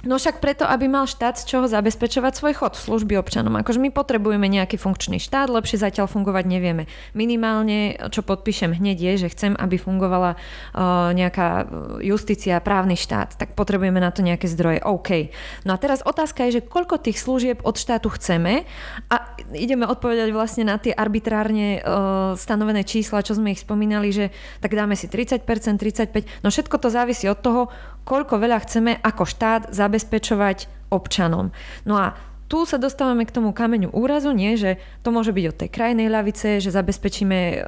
[0.08, 3.52] No však preto, aby mal štát z čoho zabezpečovať svoj chod služby občanom.
[3.60, 6.88] Akože my potrebujeme nejaký funkčný štát, lepšie zatiaľ fungovať nevieme.
[7.12, 11.68] Minimálne, čo podpíšem hneď je, že chcem, aby fungovala uh, nejaká
[12.00, 14.80] justícia, právny štát, tak potrebujeme na to nejaké zdroje.
[14.80, 15.28] OK.
[15.68, 18.64] No a teraz otázka je, že koľko tých služieb od štátu chceme
[19.12, 19.16] a
[19.52, 24.32] ideme odpovedať vlastne na tie arbitrárne uh, stanovené čísla, čo sme ich spomínali, že
[24.64, 27.68] tak dáme si 30%, 35%, no všetko to závisí od toho,
[28.08, 31.52] koľko veľa chceme ako štát zabezpečovať občanom.
[31.84, 32.16] No a
[32.48, 36.08] tu sa dostávame k tomu kameňu úrazu, nie, že to môže byť od tej krajnej
[36.08, 37.60] ľavice, že zabezpečíme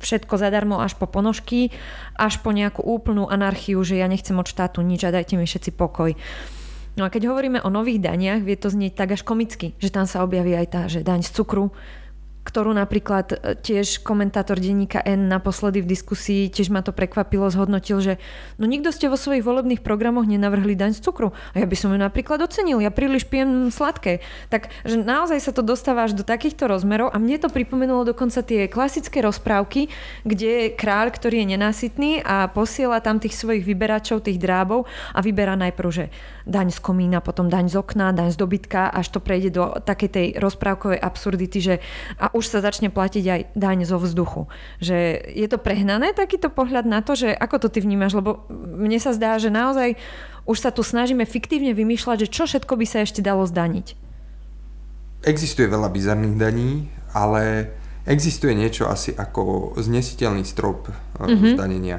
[0.00, 1.68] všetko zadarmo až po ponožky,
[2.16, 5.76] až po nejakú úplnú anarchiu, že ja nechcem od štátu nič a dajte mi všetci
[5.76, 6.16] pokoj.
[6.96, 10.08] No a keď hovoríme o nových daniach, vie to znieť tak až komicky, že tam
[10.08, 11.76] sa objaví aj tá, že daň z cukru,
[12.46, 17.98] ktorú napríklad e, tiež komentátor denníka N naposledy v diskusii, tiež ma to prekvapilo, zhodnotil,
[17.98, 18.22] že
[18.62, 21.34] no nikto ste vo svojich volebných programoch nenavrhli daň z cukru.
[21.58, 24.22] A ja by som ju napríklad ocenil, ja príliš pijem sladké.
[24.46, 28.46] Tak, že naozaj sa to dostáva až do takýchto rozmerov a mne to pripomenulo dokonca
[28.46, 29.90] tie klasické rozprávky,
[30.22, 35.18] kde je kráľ, ktorý je nenásytný a posiela tam tých svojich vyberačov, tých drábov a
[35.18, 36.04] vyberá najprv, že
[36.46, 40.10] daň z komína, potom daň z okna, daň z dobytka, až to prejde do takej
[40.14, 41.74] tej rozprávkovej absurdity, že
[42.22, 44.46] a už sa začne platiť aj daň zo vzduchu.
[44.78, 44.96] Že
[45.32, 49.16] je to prehnané takýto pohľad na to, že ako to ty vnímaš, lebo mne sa
[49.16, 49.96] zdá, že naozaj
[50.44, 53.98] už sa tu snažíme fiktívne vymýšľať, že čo všetko by sa ešte dalo zdaniť.
[55.26, 57.72] Existuje veľa bizarných daní, ale
[58.06, 61.58] existuje niečo asi ako znesiteľný strop mm-hmm.
[61.58, 61.98] zdanenia.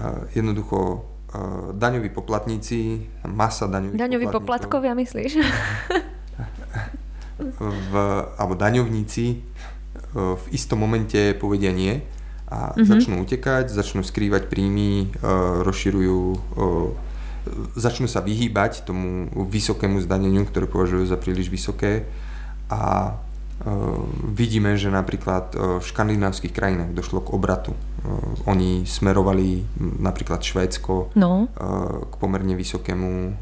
[0.00, 5.32] Eh, jednoducho eh, daňoví poplatníci, masa daňových Daňoví poplatkovia, myslíš?
[7.58, 7.92] v,
[8.36, 9.36] alebo daňovníci e,
[10.14, 12.04] v istom momente povedia nie
[12.50, 12.86] a mm-hmm.
[12.86, 15.28] začnú utekať, začnú skrývať príjmy, e,
[15.64, 16.38] rozširujú, e,
[17.78, 22.04] začnú sa vyhýbať tomu vysokému zdaneniu, ktoré považujú za príliš vysoké
[22.68, 23.14] a
[24.24, 29.60] vidíme, že napríklad v škandinávskych krajinách došlo k obratu Eh, oni smerovali
[30.00, 31.52] napríklad Švédsko no.
[31.52, 33.34] Eh, k pomerne vysokému eh,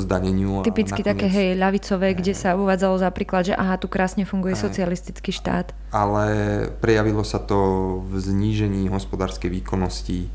[0.00, 0.64] zdaneniu.
[0.64, 1.12] Typicky nakoniec...
[1.12, 5.76] také hej, ľavicové, kde sa uvádzalo za príklad, že aha, tu krásne funguje socialistický štát.
[5.92, 6.26] Ale
[6.80, 10.28] prejavilo sa to v znížení hospodárskej výkonnosti.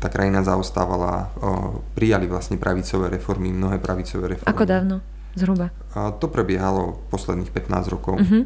[0.00, 1.30] Tá krajina zaostávala,
[1.94, 4.50] prijali vlastne pravicové reformy, mnohé pravicové reformy.
[4.50, 5.04] Ako dávno?
[5.40, 5.72] Zhruba?
[5.96, 8.20] To prebiehalo posledných 15 rokov.
[8.20, 8.44] Uh-huh.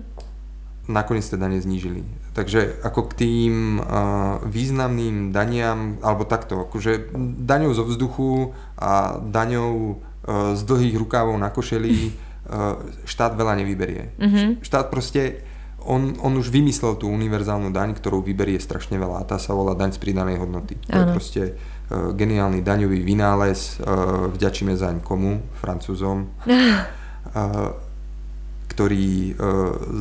[0.86, 7.14] Nakoniec teda neznížili Takže ako k tým uh, významným daniam, alebo takto, akože
[7.46, 12.74] daňou zo vzduchu a daňou uh, z dlhých rukávov na košeli uh,
[13.06, 14.18] štát veľa nevyberie.
[14.18, 14.66] Mm-hmm.
[14.66, 15.46] Štát proste
[15.86, 19.78] on, on už vymyslel tú univerzálnu daň, ktorú vyberie strašne veľa a tá sa volá
[19.78, 20.74] daň z pridanej hodnoty.
[20.90, 25.44] To je proste uh, geniálny daňový vynález, uh, vďačíme zaň komu?
[25.60, 26.32] Francúzom.
[26.48, 27.72] uh,
[28.74, 29.38] ktorý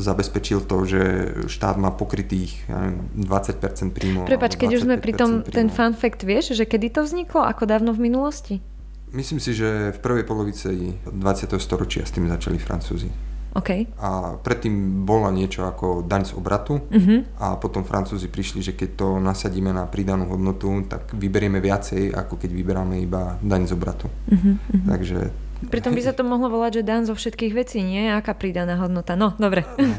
[0.02, 1.02] zabezpečil to, že
[1.46, 4.26] štát má pokrytých ja neviem, 20% príjmov.
[4.26, 7.70] Prepač, keď už sme pri tom, ten fun fact, vieš, že kedy to vzniklo, ako
[7.70, 8.66] dávno v minulosti?
[9.14, 11.54] Myslím si, že v prvej polovici 20.
[11.62, 13.33] storočia s tým začali Francúzi.
[13.54, 13.86] Okay.
[14.02, 17.22] A predtým bola niečo ako daň z obratu uh-huh.
[17.38, 22.42] a potom Francúzi prišli, že keď to nasadíme na pridanú hodnotu, tak vyberieme viacej, ako
[22.42, 24.10] keď vyberáme iba daň z obratu.
[24.10, 24.58] Uh-huh.
[24.90, 25.30] Takže
[25.64, 28.12] Pritom by sa to mohlo volať, že dan zo všetkých vecí, nie?
[28.12, 29.16] Aká pridaná hodnota?
[29.16, 29.64] No, dobre.
[29.80, 29.96] No,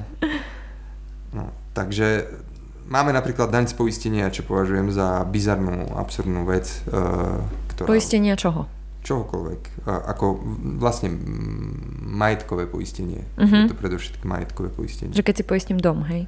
[1.32, 2.28] no, takže
[2.84, 6.84] máme napríklad daň z poistenia, čo považujem za bizarnú, absurdnú vec.
[6.84, 7.40] Uh,
[7.72, 7.88] ktorá...
[7.88, 8.68] Poistenia čoho?
[9.04, 9.84] Čohokoľvek.
[9.84, 10.40] Ako
[10.80, 11.12] vlastne
[12.08, 13.28] majetkové poistenie.
[13.36, 13.68] Uh-huh.
[13.68, 15.12] Je to predovšetkým majetkové poistenie.
[15.12, 16.24] Že keď si poistím dom, hej?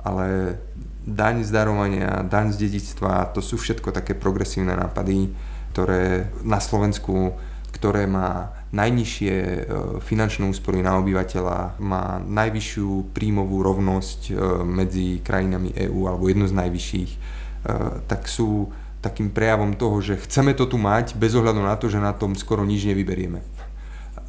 [0.00, 0.56] Ale
[1.04, 5.30] daň z darovania, daň z dedictva, to sú všetko také progresívne nápady,
[5.76, 7.36] ktoré na Slovensku
[7.72, 9.60] ktoré má najnižšie e,
[10.04, 14.32] finančné úspory na obyvateľa, má najvyššiu príjmovú rovnosť e,
[14.62, 17.18] medzi krajinami EÚ alebo jednu z najvyšších, e,
[18.06, 18.70] tak sú
[19.02, 22.38] takým prejavom toho, že chceme to tu mať bez ohľadu na to, že na tom
[22.38, 23.42] skoro nič nevyberieme.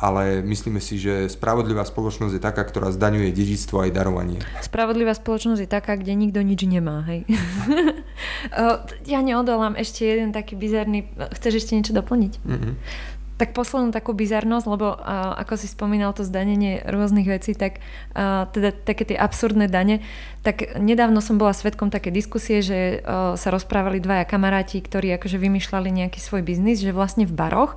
[0.03, 4.43] Ale myslíme si, že spravodlivá spoločnosť je taká, ktorá zdaňuje dedičstvo aj darovanie.
[4.59, 7.23] Spravodlivá spoločnosť je taká, kde nikto nič nemá, hej.
[9.13, 11.07] ja neodolám ešte jeden taký bizarný...
[11.39, 12.33] Chceš ešte niečo doplniť?
[12.35, 12.73] Mm-hmm.
[13.33, 17.81] Tak poslednú takú bizarnosť, lebo uh, ako si spomínal to zdanenie rôznych vecí, tak
[18.13, 20.05] uh, teda také tie absurdné dane,
[20.45, 25.41] tak nedávno som bola svetkom také diskusie, že uh, sa rozprávali dvaja kamaráti, ktorí akože
[25.41, 27.73] vymýšľali nejaký svoj biznis, že vlastne v baroch,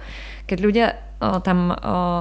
[0.46, 0.86] keď ľudia
[1.20, 1.76] o, tam o,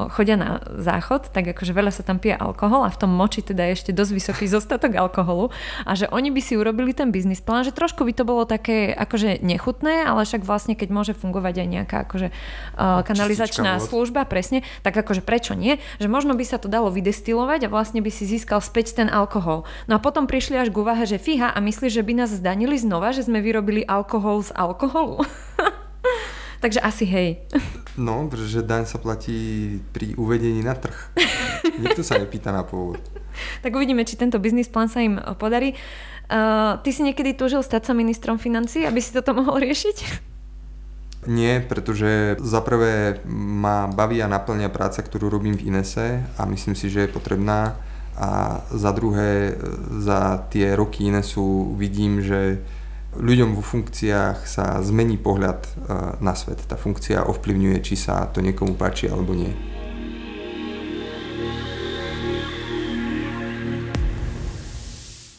[0.10, 3.70] chodia na záchod, tak akože veľa sa tam pije alkohol a v tom moči teda
[3.70, 5.52] je ešte dosť vysoký zostatok alkoholu
[5.86, 8.92] a že oni by si urobili ten biznis plán, že trošku by to bolo také
[8.96, 14.66] akože nechutné, ale však vlastne keď môže fungovať aj nejaká akože o, kanalizačná služba, presne,
[14.82, 15.78] tak akože prečo nie?
[16.02, 19.68] Že možno by sa to dalo vydestilovať a vlastne by si získal späť ten alkohol.
[19.86, 22.80] No a potom prišli až k úvahe, že fíha a myslíš, že by nás zdanili
[22.80, 25.22] znova, že sme vyrobili alkohol z alkoholu?
[26.60, 27.30] Takže asi hej.
[27.96, 30.96] No, pretože daň sa platí pri uvedení na trh.
[31.84, 33.00] Nikto sa nepýta na pôvod.
[33.64, 35.76] tak uvidíme, či tento biznis plán sa im podarí.
[36.26, 39.98] Uh, ty si niekedy túžil stať sa ministrom financí, aby si toto mohol riešiť?
[41.26, 46.78] Nie, pretože za prvé ma baví a naplňa práca, ktorú robím v Inese a myslím
[46.78, 47.82] si, že je potrebná.
[48.16, 49.60] A za druhé,
[50.00, 52.64] za tie roky Inesu vidím, že
[53.20, 55.70] ľuďom vo funkciách sa zmení pohľad e,
[56.20, 56.64] na svet.
[56.68, 59.52] Tá funkcia ovplyvňuje, či sa to niekomu páči alebo nie.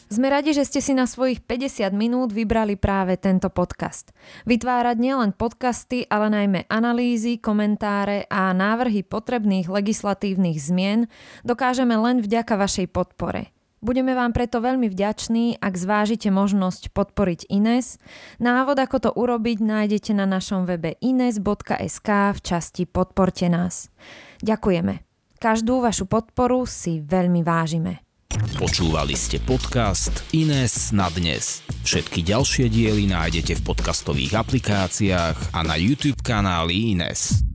[0.07, 4.09] Sme radi, že ste si na svojich 50 minút vybrali práve tento podcast.
[4.49, 11.05] Vytvárať nielen podcasty, ale najmä analýzy, komentáre a návrhy potrebných legislatívnych zmien
[11.45, 18.01] dokážeme len vďaka vašej podpore– Budeme vám preto veľmi vďační, ak zvážite možnosť podporiť Ines.
[18.41, 23.93] Návod, ako to urobiť, nájdete na našom webe ines.sk v časti Podporte nás.
[24.41, 25.05] Ďakujeme.
[25.37, 28.01] Každú vašu podporu si veľmi vážime.
[28.57, 31.61] Počúvali ste podcast Ines na dnes.
[31.85, 37.45] Všetky ďalšie diely nájdete v podcastových aplikáciách a na YouTube kanáli Ines.